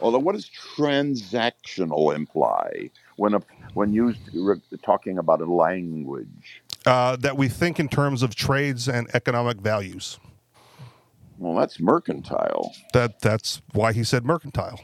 [0.00, 3.42] although what does transactional imply when a
[3.74, 6.62] when used re- talking about a language?
[6.84, 10.18] Uh, that we think in terms of trades and economic values.
[11.38, 12.74] Well, that's mercantile.
[12.92, 14.80] That that's why he said mercantile.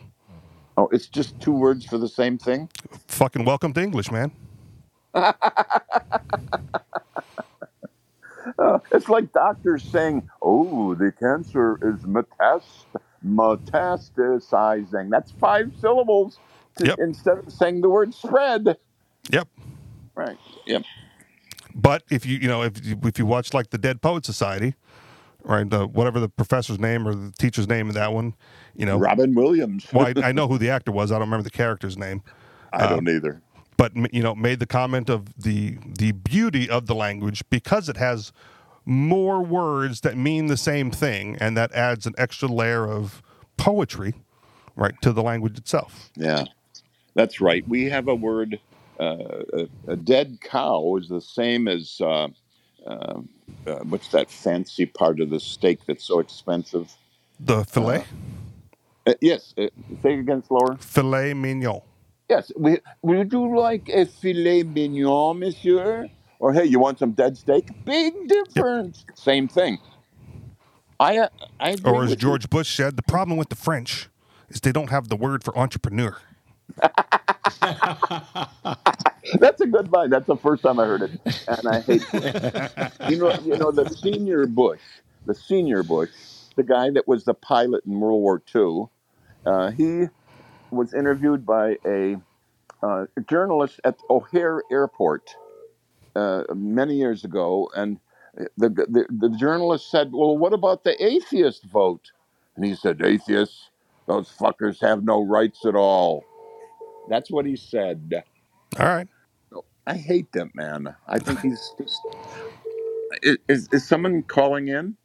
[0.76, 2.68] Oh, it's just two words for the same thing.
[3.06, 4.32] Fucking welcome to English, man.
[8.58, 12.86] Uh, it's like doctors saying, "Oh, the cancer is metast-
[13.24, 16.38] metastasizing." That's five syllables
[16.78, 16.98] to, Yep.
[16.98, 18.76] instead of saying the word spread.
[19.30, 19.48] Yep.
[20.14, 20.38] Right.
[20.66, 20.82] Yep.
[21.74, 24.74] But if you you know if you, if you watch like the Dead Poet Society,
[25.44, 28.34] right, the, whatever the professor's name or the teacher's name in that one,
[28.76, 29.86] you know, Robin Williams.
[29.92, 31.12] well, I, I know who the actor was.
[31.12, 32.22] I don't remember the character's name.
[32.72, 33.42] I don't uh, either.
[33.76, 37.96] but you know made the comment of the the beauty of the language because it
[37.98, 38.32] has
[38.84, 43.22] more words that mean the same thing and that adds an extra layer of
[43.56, 44.14] poetry
[44.76, 46.44] right to the language itself Yeah,
[47.14, 47.66] that's right.
[47.68, 48.58] We have a word.
[49.00, 52.28] Uh, a, a dead cow is the same as uh,
[52.86, 53.20] uh,
[53.66, 56.94] uh, what's that fancy part of the steak that's so expensive?
[57.40, 58.04] the filet
[59.06, 59.54] Uh, yes.
[59.58, 59.66] Uh,
[60.02, 60.76] say it again slower.
[60.78, 61.80] filet mignon
[62.28, 62.52] Yes.
[62.56, 66.08] We, would you like a filet mignon, monsieur?
[66.38, 67.68] Or hey, you want some dead steak?
[67.84, 69.04] Big difference.
[69.14, 69.78] Same thing.
[70.98, 72.28] I uh, I or as with you.
[72.28, 74.08] george bush said the problem with the french
[74.48, 76.16] is they don't have the word for entrepreneur
[79.40, 80.10] That's a good line.
[80.10, 81.10] That's the first time I heard it,
[81.48, 82.34] and I hate Bush.
[83.10, 84.80] you know, you know the senior Bush,
[85.26, 86.10] the senior Bush,
[86.56, 88.86] the guy that was the pilot in World War II.
[89.46, 90.06] Uh, he
[90.70, 92.16] was interviewed by a
[92.82, 95.36] uh, journalist at O'Hare Airport
[96.16, 97.98] uh, many years ago, and
[98.56, 102.12] the, the the journalist said, "Well, what about the atheist vote?"
[102.56, 103.70] And he said, "Atheists,
[104.06, 106.24] those fuckers have no rights at all."
[107.08, 108.24] That's what he said.
[108.78, 109.08] all right
[109.86, 110.94] I hate that man.
[111.08, 111.74] I think he's.
[111.78, 111.98] he's
[113.22, 114.96] is, is, is someone calling in?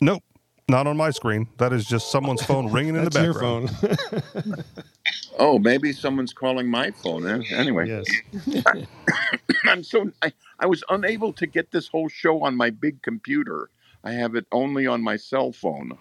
[0.00, 0.22] nope
[0.68, 3.70] not on my screen that is just someone's phone ringing in the That's your background
[3.70, 3.70] phone.
[5.38, 7.26] Oh, maybe someone's calling my phone.
[7.26, 8.22] Eh, Anyway, yes.
[9.66, 13.70] I'm so I, I was unable to get this whole show on my big computer.
[14.04, 15.92] I have it only on my cell phone.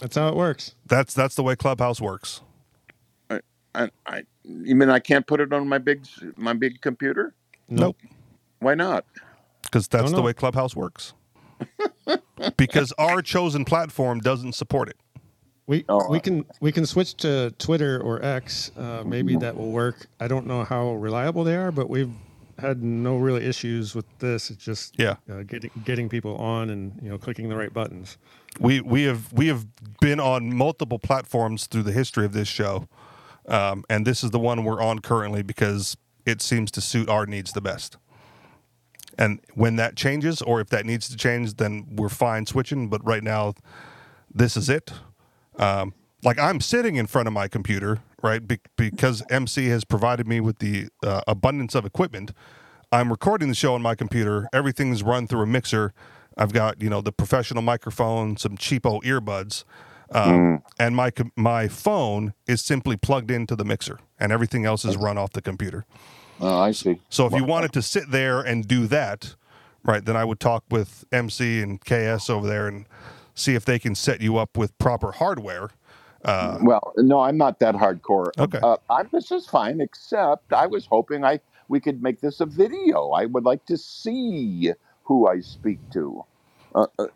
[0.00, 0.74] That's how it works.
[0.86, 2.42] that's that's the way clubhouse works
[3.74, 6.06] I, I you mean I can't put it on my big
[6.36, 7.34] my big computer?
[7.68, 7.96] nope
[8.60, 9.04] Why not?
[9.62, 11.14] because that's the way clubhouse works
[12.56, 14.96] because our chosen platform doesn't support it
[15.66, 18.72] We Oh, we can we can switch to Twitter or X.
[18.76, 20.06] Uh, maybe that will work.
[20.20, 22.12] I don't know how reliable they are, but we've
[22.58, 24.50] had no really issues with this.
[24.50, 25.16] It's just Yeah.
[25.30, 28.18] uh, getting getting people on and you know clicking the right buttons.
[28.60, 29.66] we we have we have
[30.00, 32.88] been on multiple platforms through the history of this show
[33.48, 35.96] um, and this is the one we're on currently because
[36.26, 37.96] it seems to suit our needs the best.
[39.18, 42.88] And when that changes, or if that needs to change, then we're fine switching.
[42.88, 43.54] But right now,
[44.32, 44.92] this is it.
[45.58, 45.92] Um,
[46.22, 48.46] like I'm sitting in front of my computer, right?
[48.46, 52.32] Be- because MC has provided me with the uh, abundance of equipment.
[52.92, 54.48] I'm recording the show on my computer.
[54.52, 55.92] Everything's run through a mixer.
[56.36, 59.64] I've got you know the professional microphone, some cheapo earbuds,
[60.12, 64.96] um, and my my phone is simply plugged into the mixer, and everything else is
[64.96, 65.86] run off the computer.
[66.40, 67.00] Oh, I see.
[67.10, 69.36] So if you wanted to sit there and do that,
[69.84, 72.86] right, then I would talk with MC and KS over there and
[73.34, 75.70] see if they can set you up with proper hardware.
[76.24, 78.32] Uh, Well, no, I'm not that hardcore.
[78.38, 78.60] Okay.
[78.62, 82.46] Uh, I'm, this is fine, except I was hoping I we could make this a
[82.46, 83.10] video.
[83.10, 84.72] I would like to see
[85.04, 86.24] who I speak to.
[86.74, 87.06] Uh, uh,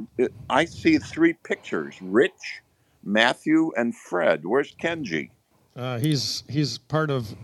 [0.51, 2.61] I see three pictures: Rich,
[3.05, 4.42] Matthew, and Fred.
[4.44, 5.30] Where's Kenji?
[5.76, 7.34] Uh, he's he's part of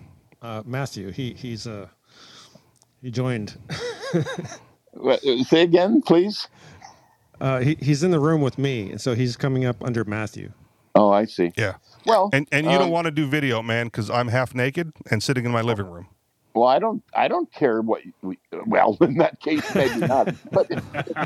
[0.42, 1.10] uh, Matthew.
[1.12, 1.88] He he's uh
[3.02, 3.56] he joined.
[4.98, 6.48] Uh, Say again, please.
[7.40, 10.52] Uh, he he's in the room with me, and so he's coming up under Matthew.
[10.94, 11.52] Oh, I see.
[11.56, 14.54] yeah, Well, and and you don't um, want to do video, man, because I'm half
[14.54, 16.08] naked and sitting in my living room.
[16.58, 17.02] Well, I don't.
[17.14, 18.02] I don't care what.
[18.22, 20.28] We, well, in that case, maybe not.
[20.52, 20.68] But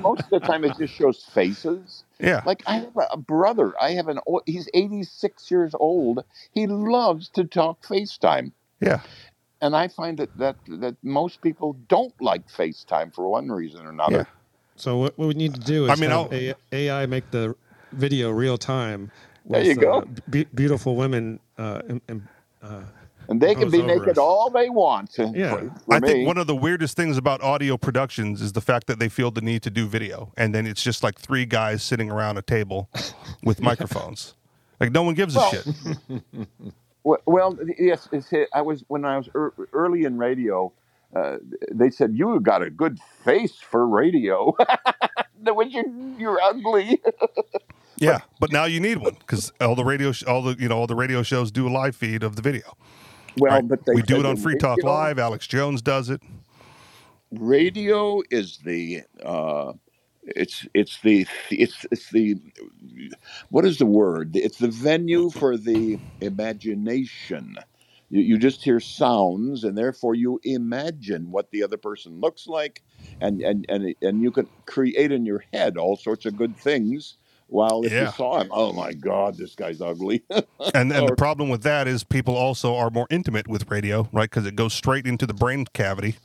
[0.02, 2.04] most of the time, it just shows faces.
[2.20, 3.74] Yeah, Like I have a brother.
[3.80, 4.20] I have an.
[4.28, 6.24] o- He's 86 years old.
[6.52, 9.00] He loves to talk FaceTime, yeah.
[9.60, 13.90] and I find that that that most people don't like FaceTime for one reason or
[13.90, 14.16] another.
[14.18, 14.24] Yeah.
[14.76, 17.54] So what, what we need to do is I mean, have A- AI make the
[17.92, 19.10] video real time.
[19.46, 19.98] There you go.
[20.00, 21.40] Uh, be- beautiful women.
[21.58, 22.28] Uh, and, and,
[22.62, 22.82] uh,
[23.28, 24.18] And they can be naked us.
[24.18, 25.16] all they want.
[25.18, 25.54] Yeah.
[25.54, 26.08] For, for I me.
[26.08, 29.30] think one of the weirdest things about audio productions is the fact that they feel
[29.30, 32.42] the need to do video, and then it's just like three guys sitting around a
[32.42, 32.88] table
[33.42, 34.34] with microphones.
[34.80, 35.66] Like no one gives a shit.
[37.04, 38.08] Well, well yes.
[38.12, 40.72] It's, I was when I was ear early in radio.
[41.16, 41.38] Uh,
[41.72, 44.56] they said you got a good face for radio.
[45.42, 47.00] when you you're ugly.
[47.96, 50.76] Yeah, but now you need one because all the radio, sh- all the you know,
[50.76, 52.76] all the radio shows do a live feed of the video.
[53.38, 53.68] Well, right?
[53.68, 55.18] but they we do it on Free Talk radio- Live.
[55.18, 56.22] Alex Jones does it.
[57.30, 59.72] radio is the uh,
[60.22, 62.36] it's it's the it's it's the
[63.50, 64.36] what is the word?
[64.36, 67.56] It's the venue for the imagination.
[68.10, 72.82] You, you just hear sounds, and therefore you imagine what the other person looks like,
[73.20, 77.16] and and and and you can create in your head all sorts of good things.
[77.52, 78.06] While if Yeah.
[78.06, 80.22] you saw him, oh my God, this guy's ugly.
[80.74, 84.30] And and the problem with that is people also are more intimate with radio, right?
[84.30, 86.16] Because it goes straight into the brain cavity,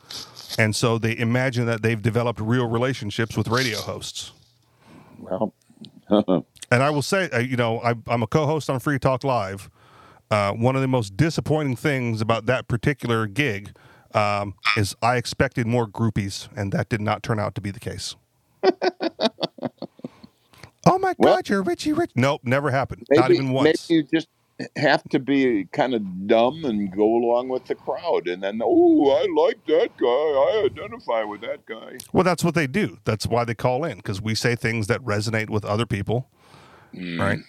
[0.58, 4.32] and so they imagine that they've developed real relationships with radio hosts.
[5.20, 5.54] well,
[6.72, 9.70] And I will say, uh, you know, I, I'm a co-host on Free Talk Live.
[10.30, 13.72] Uh, one of the most disappointing things about that particular gig
[14.14, 17.80] um, is I expected more groupies, and that did not turn out to be the
[17.80, 18.16] case.
[20.88, 22.12] oh my Well- God, you're Richie Rich.
[22.16, 23.08] Nope, never happened.
[23.10, 23.90] maybe, not even once.
[23.90, 24.30] Maybe you just
[24.78, 29.12] have to be kind of dumb and go along with the crowd, and then oh,
[29.12, 30.08] I like that guy.
[30.08, 32.02] I identify with that guy.
[32.14, 33.00] Well, that's what they do.
[33.06, 36.30] That's why they call in because we say things that resonate with other people,
[37.18, 37.40] right?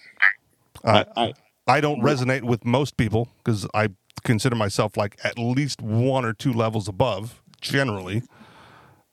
[0.83, 1.33] Uh, I, I,
[1.67, 3.89] I don't resonate with most people because I
[4.23, 8.23] consider myself like at least one or two levels above generally.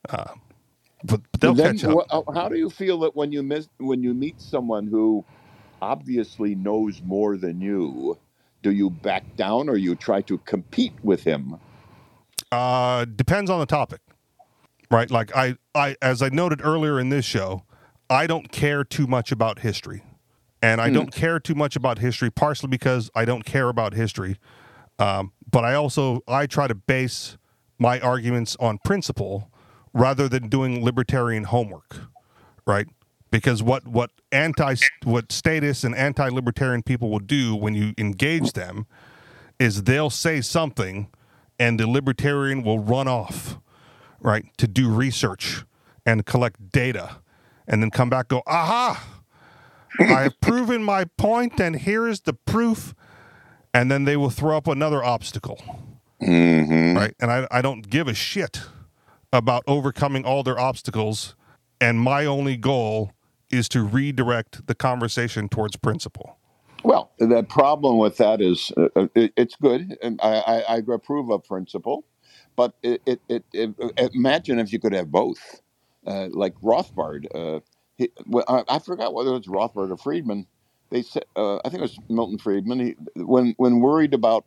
[0.09, 0.35] Uh,
[1.07, 2.07] but, they'll then catch up.
[2.11, 5.25] uh, how do you feel that when you miss when you meet someone who
[5.81, 8.19] obviously knows more than you?
[8.63, 11.59] Do you back down or you try to compete with him?
[12.51, 14.01] Uh, depends on the topic,
[14.91, 15.11] right?
[15.11, 17.65] Like I, I, as I noted earlier in this show,
[18.09, 20.03] I don't care too much about history,
[20.63, 24.39] and I don't care too much about history partially because I don't care about history,
[24.99, 27.37] um, but I also I try to base
[27.79, 29.51] my arguments on principle
[29.93, 31.97] rather than doing libertarian homework,
[32.67, 32.87] right?
[33.31, 38.53] Because what what anti what statists and anti libertarian people will do when you engage
[38.53, 38.87] them
[39.59, 41.09] is they'll say something
[41.59, 43.59] and the libertarian will run off,
[44.21, 45.65] right, to do research
[46.05, 47.17] and collect data
[47.67, 49.03] and then come back go, aha,
[49.99, 52.95] I have proven my point and here is the proof.
[53.75, 55.61] And then they will throw up another obstacle,
[56.23, 56.97] Mm-hmm.
[56.97, 57.15] right?
[57.21, 58.63] And I, I don't give a shit
[59.37, 61.37] about overcoming all their obstacles.
[61.81, 63.13] And my only goal
[63.51, 66.39] is to redirect the conversation towards principle.
[66.83, 70.37] Well, the problem with that is uh, uh, it, it's good, and I,
[70.69, 72.05] I, I approve of principle,
[72.55, 73.45] but it, it,
[74.15, 75.61] imagine if you could have both,
[76.07, 77.27] uh, like Rothbard.
[77.35, 77.61] Uh,
[77.99, 80.47] he, well, I, I forgot whether it was Rothbard or Friedman.
[80.91, 82.79] They said, uh, I think it was Milton Friedman.
[82.79, 84.47] He, when when worried about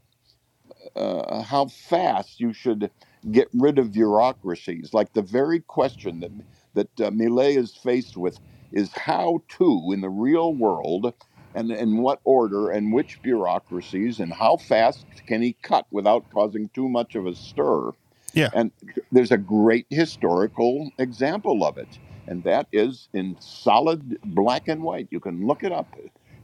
[0.95, 2.89] uh, how fast you should
[3.31, 4.93] get rid of bureaucracies.
[4.93, 6.31] Like the very question that
[6.75, 8.39] that uh, Milei is faced with
[8.71, 11.13] is how to in the real world
[11.55, 16.69] and in what order and which bureaucracies and how fast can he cut without causing
[16.69, 17.91] too much of a stir.
[18.33, 18.49] Yeah.
[18.53, 18.71] And
[19.11, 21.97] there's a great historical example of it,
[22.27, 25.07] and that is in solid black and white.
[25.09, 25.95] You can look it up.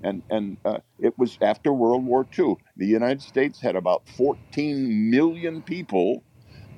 [0.04, 2.58] And, and uh, it was after World War II.
[2.78, 6.24] The United States had about 14 million people,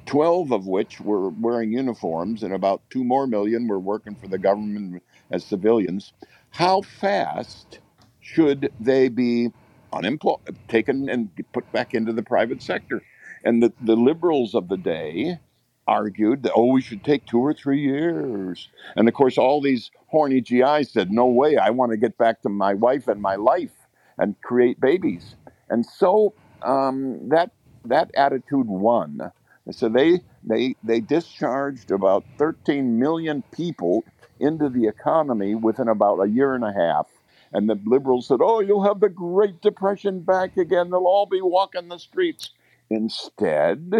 [0.07, 4.37] 12 of which were wearing uniforms, and about 2 more million were working for the
[4.37, 6.13] government as civilians.
[6.51, 7.79] How fast
[8.21, 9.51] should they be
[9.93, 13.03] unemployed, taken and put back into the private sector?
[13.43, 15.39] And the, the liberals of the day
[15.87, 18.69] argued that, oh, we should take two or three years.
[18.95, 22.41] And of course, all these horny GIs said, no way, I want to get back
[22.41, 23.71] to my wife and my life
[24.17, 25.35] and create babies.
[25.69, 27.51] And so um, that,
[27.85, 29.31] that attitude won.
[29.71, 34.03] So they, they, they discharged about 13 million people
[34.39, 37.07] into the economy within about a year and a half.
[37.53, 40.89] And the liberals said, oh, you'll have the Great Depression back again.
[40.89, 42.51] They'll all be walking the streets.
[42.89, 43.91] Instead,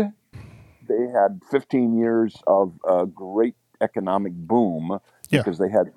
[0.88, 5.00] they had 15 years of a great economic boom
[5.30, 5.42] Yeah.
[5.42, 5.92] because they had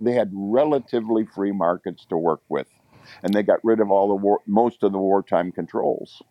[0.00, 2.68] they had relatively free markets to work with,
[3.22, 6.22] and they got rid of all the war, most of the wartime controls.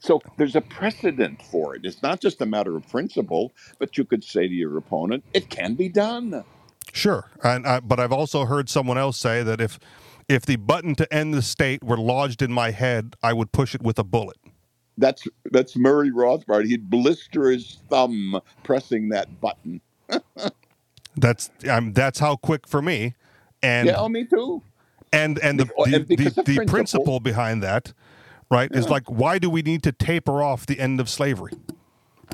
[0.00, 1.84] So there's a precedent for it.
[1.84, 5.50] It's not just a matter of principle, but you could say to your opponent, "It
[5.50, 6.42] can be done."
[6.92, 9.78] Sure, and I, but I've also heard someone else say that if
[10.28, 13.74] if the button to end the state were lodged in my head, I would push
[13.74, 14.38] it with a bullet.
[14.96, 16.66] That's that's Murray Rothbard.
[16.66, 19.80] He'd blister his thumb pressing that button.
[21.16, 23.14] That's um, that's how quick for me,
[23.62, 24.62] and yeah, oh, me too.
[25.12, 26.66] and and the Beca- the, and the, the principle.
[26.66, 27.92] principle behind that,
[28.50, 31.52] right, is like why do we need to taper off the end of slavery?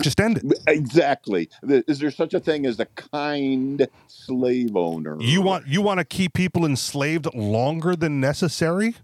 [0.01, 0.59] Just end it.
[0.67, 1.49] Exactly.
[1.63, 5.17] Is there such a thing as a kind slave owner?
[5.21, 8.95] You want you want to keep people enslaved longer than necessary?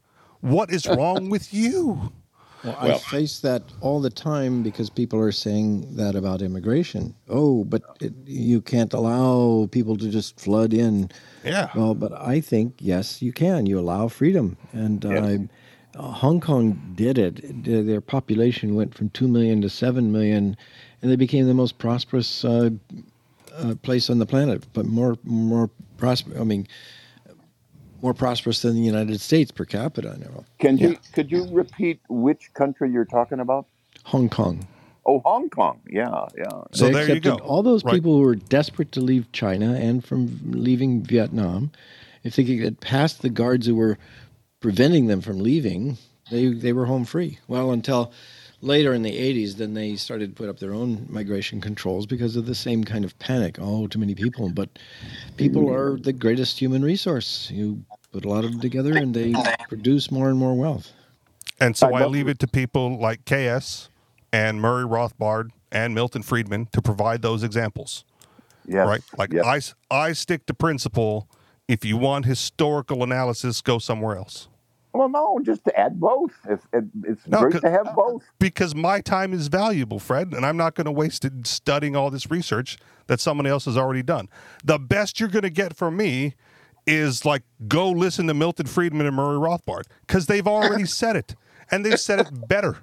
[0.40, 2.12] What is wrong with you?
[2.62, 7.12] Well, I face that all the time because people are saying that about immigration.
[7.28, 11.10] Oh, but it, you can't allow people to just flood in.
[11.44, 11.70] Yeah.
[11.74, 13.66] Well, but I think yes, you can.
[13.66, 15.24] You allow freedom, and Yes.
[15.24, 15.38] uh,
[15.97, 17.64] Hong Kong did it.
[17.64, 20.57] Their their population went from two million to seven million,
[21.03, 22.70] and they became the most prosperous uh,
[23.55, 24.64] uh, place on the planet.
[24.72, 26.40] But more more prosperous.
[26.40, 26.66] I mean,
[28.03, 30.18] more prosperous than the United States per capita.
[30.18, 30.45] Now.
[30.59, 33.66] Can you could you repeat which country you're talking about?
[34.05, 34.66] Hong Kong.
[35.05, 35.80] Oh, Hong Kong.
[35.90, 36.62] Yeah, yeah.
[36.72, 37.36] So They there you go.
[37.38, 37.95] All those Right.
[37.95, 41.70] people who were desperate to leave China and from leaving Vietnam,
[42.22, 43.99] if they could get past the guards who were
[44.62, 45.98] preventing them from leaving,
[46.30, 47.38] they they were home free.
[47.48, 48.12] Well, until
[48.62, 52.36] later in the 80s, then they started to put up their own migration controls because
[52.36, 53.58] of the same kind of panic.
[53.60, 54.48] Oh, too many people.
[54.50, 54.70] But
[55.36, 57.50] people are the greatest human resource.
[57.52, 59.34] You put a lot of them together and they
[59.68, 60.92] produce more and more wealth.
[61.60, 63.88] And so I I, leave it to people like KS
[64.32, 68.04] and Murray Rothbard and Milton Friedman to provide those examples,
[68.66, 68.86] Yes.
[68.86, 69.00] right?
[69.18, 69.44] Like yes.
[69.44, 71.28] I s- I stick to principle.
[71.68, 74.48] If you want historical analysis, go somewhere else.
[74.95, 76.32] Well, no, just to add both.
[76.49, 78.22] It's, it, it's No, great 'cause- to have uh, both.
[78.38, 82.11] Because my time is valuable, Fred, and I'm not going to waste it studying all
[82.11, 82.76] this research
[83.07, 84.28] that someone else has already done.
[84.64, 86.34] The best you're going to get from me
[86.86, 91.36] is like go listen to Milton Friedman and Murray Rothbard because they've already said it
[91.70, 92.78] and they've said it better.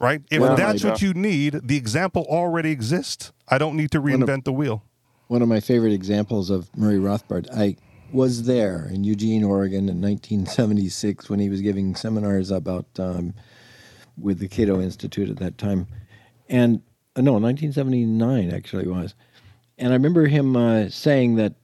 [0.00, 0.22] Right?
[0.30, 3.32] If Well, that's what you need, the example already exists.
[3.48, 4.82] I don't need to reinvent the wheel.
[5.28, 7.76] One of my favorite examples of Murray Rothbard, I
[8.14, 13.34] was there in Eugene, Oregon in 1976 when he was giving seminars about um,
[14.16, 15.88] with the Cato Institute at that time.
[16.48, 16.80] And
[17.16, 19.14] uh, no, 1979 actually was.
[19.78, 21.54] And I remember him uh, saying that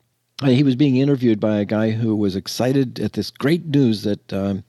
[0.42, 4.03] uh, he was being interviewed by a guy who was excited at this great news
[4.03, 4.64] that um,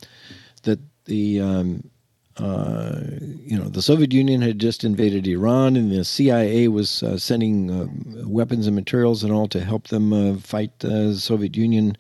[0.63, 1.89] that the um,
[2.37, 7.17] uh, you know the Soviet Union had just invaded Iran, and the CIA was uh,
[7.17, 7.87] sending uh,
[8.27, 11.97] weapons and materials and all to help them uh, fight the Soviet Union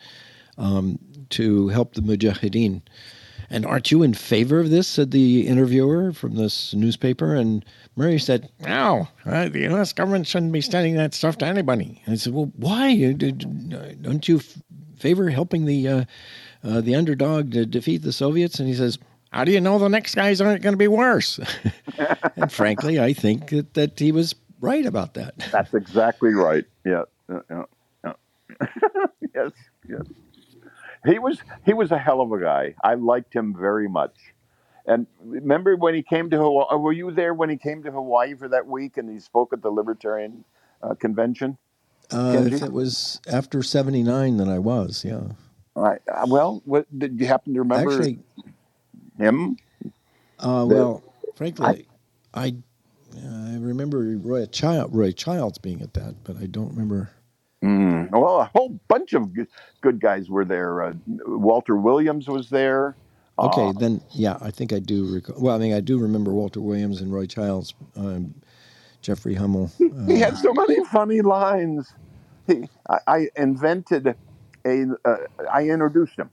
[0.57, 0.99] um,
[1.31, 2.81] to help the Mujahideen.
[3.49, 4.87] And aren't you in favor of this?
[4.87, 7.35] said the interviewer from this newspaper.
[7.35, 7.65] And
[7.97, 9.91] Murray said, No, uh, the U.S.
[9.91, 12.01] government shouldn't be sending that stuff to anybody.
[12.05, 12.91] And I said, Well, why?
[12.93, 13.31] Uh,
[14.01, 14.39] Don't you
[14.95, 16.05] favor helping the uh,
[16.63, 18.57] uh, the underdog to defeat the Soviets?
[18.57, 18.97] And he says,
[19.31, 21.39] How do you know the next guys aren't going to be worse?
[22.35, 25.37] and frankly, I think that, that he was right about that.
[25.51, 26.65] That's exactly right.
[26.85, 27.03] Yeah.
[27.29, 27.63] yeah,
[28.03, 28.13] yeah,
[29.35, 29.51] yes.
[29.87, 30.01] Yes.
[31.05, 32.75] He was he was a hell of a guy.
[32.83, 34.15] I liked him very much,
[34.85, 36.77] And remember when he came to Hawaii?
[36.77, 39.63] Were you there when he came to Hawaii for that week and he spoke at
[39.63, 40.43] the Libertarian
[40.83, 41.57] uh, convention?
[42.11, 45.03] Uh, it was after '79, that I was.
[45.03, 45.21] Yeah.
[45.75, 48.19] I, uh, well, what did you happen to remember Actually,
[49.21, 49.57] him?
[50.39, 51.03] uh, The- well,
[51.35, 51.87] frankly,
[52.33, 52.55] I
[53.15, 57.09] I remember Roy Child Roy Childs being at that, but I don't remember.
[57.63, 59.47] Mm, well, a whole bunch of good,
[59.81, 60.81] good guys were there.
[60.83, 60.93] Uh,
[61.27, 62.95] Walter Williams was there.
[63.37, 65.35] Okay, Uh, then yeah, I think I do recall.
[65.39, 68.33] Well, I mean, I do remember Walter Williams and Roy Childs, um,
[69.01, 69.69] Jeffrey Hummel.
[69.77, 71.93] he Uh, had so many funny lines.
[72.47, 74.15] He, I, I invented
[74.65, 74.85] a.
[75.05, 75.17] Uh,
[75.51, 76.29] I introduced him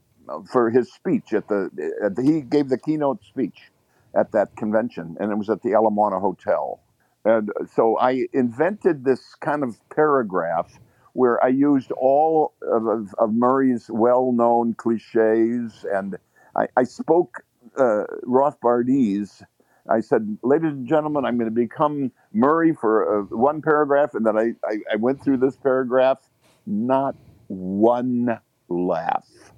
[0.51, 1.69] for his speech at the,
[2.03, 2.23] at the.
[2.23, 3.71] He gave the keynote speech
[4.15, 6.81] at that convention, and it was at the Ala Moana Hotel.
[7.25, 10.79] And so I invented this kind of paragraph
[11.13, 16.17] where I used all of, of, of Murray's well-known cliches, and
[16.55, 17.43] I, I spoke
[17.77, 19.43] uh, Rothbardese.
[19.89, 24.25] I said, "Ladies and gentlemen, I'm going to become Murray for uh, one paragraph," and
[24.25, 26.19] then I, I, I went through this paragraph.
[26.67, 27.15] Not
[27.47, 29.48] one laugh,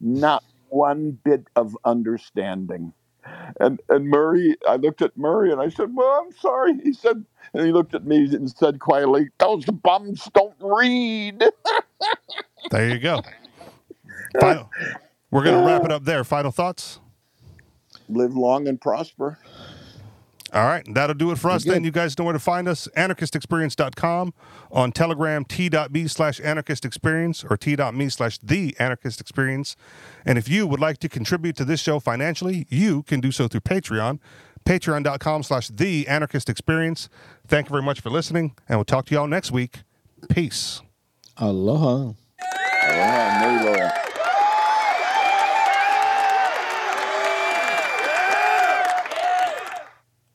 [0.00, 2.92] not one bit of understanding.
[3.60, 7.24] And and Murray, I looked at Murray and I said, "Well, I'm sorry." He said,
[7.52, 11.42] and he looked at me and said quietly, "Those bums don't read."
[12.70, 13.22] There you go.
[14.38, 14.70] Final,
[15.30, 15.96] we're going to wrap it uh.
[15.96, 16.22] up there.
[16.24, 17.00] Final thoughts?
[18.08, 19.38] Live long and prosper.
[20.52, 21.84] All right, that'll do it for us then.
[21.84, 22.88] You guys know where to find us.
[22.96, 24.34] Anarchistexperience.com
[24.72, 29.76] on Telegram, t.me slash anarchist experience or t.me slash the anarchist experience.
[30.24, 33.46] And if you would like to contribute to this show financially, you can do so
[33.46, 34.18] through Patreon,
[34.64, 37.08] patreon.com slash the anarchist experience.
[37.46, 39.80] Thank you very much for listening, and we'll talk to y'all next week.
[40.28, 40.82] Peace.
[41.36, 42.12] Aloha.
[42.90, 43.99] Muy low.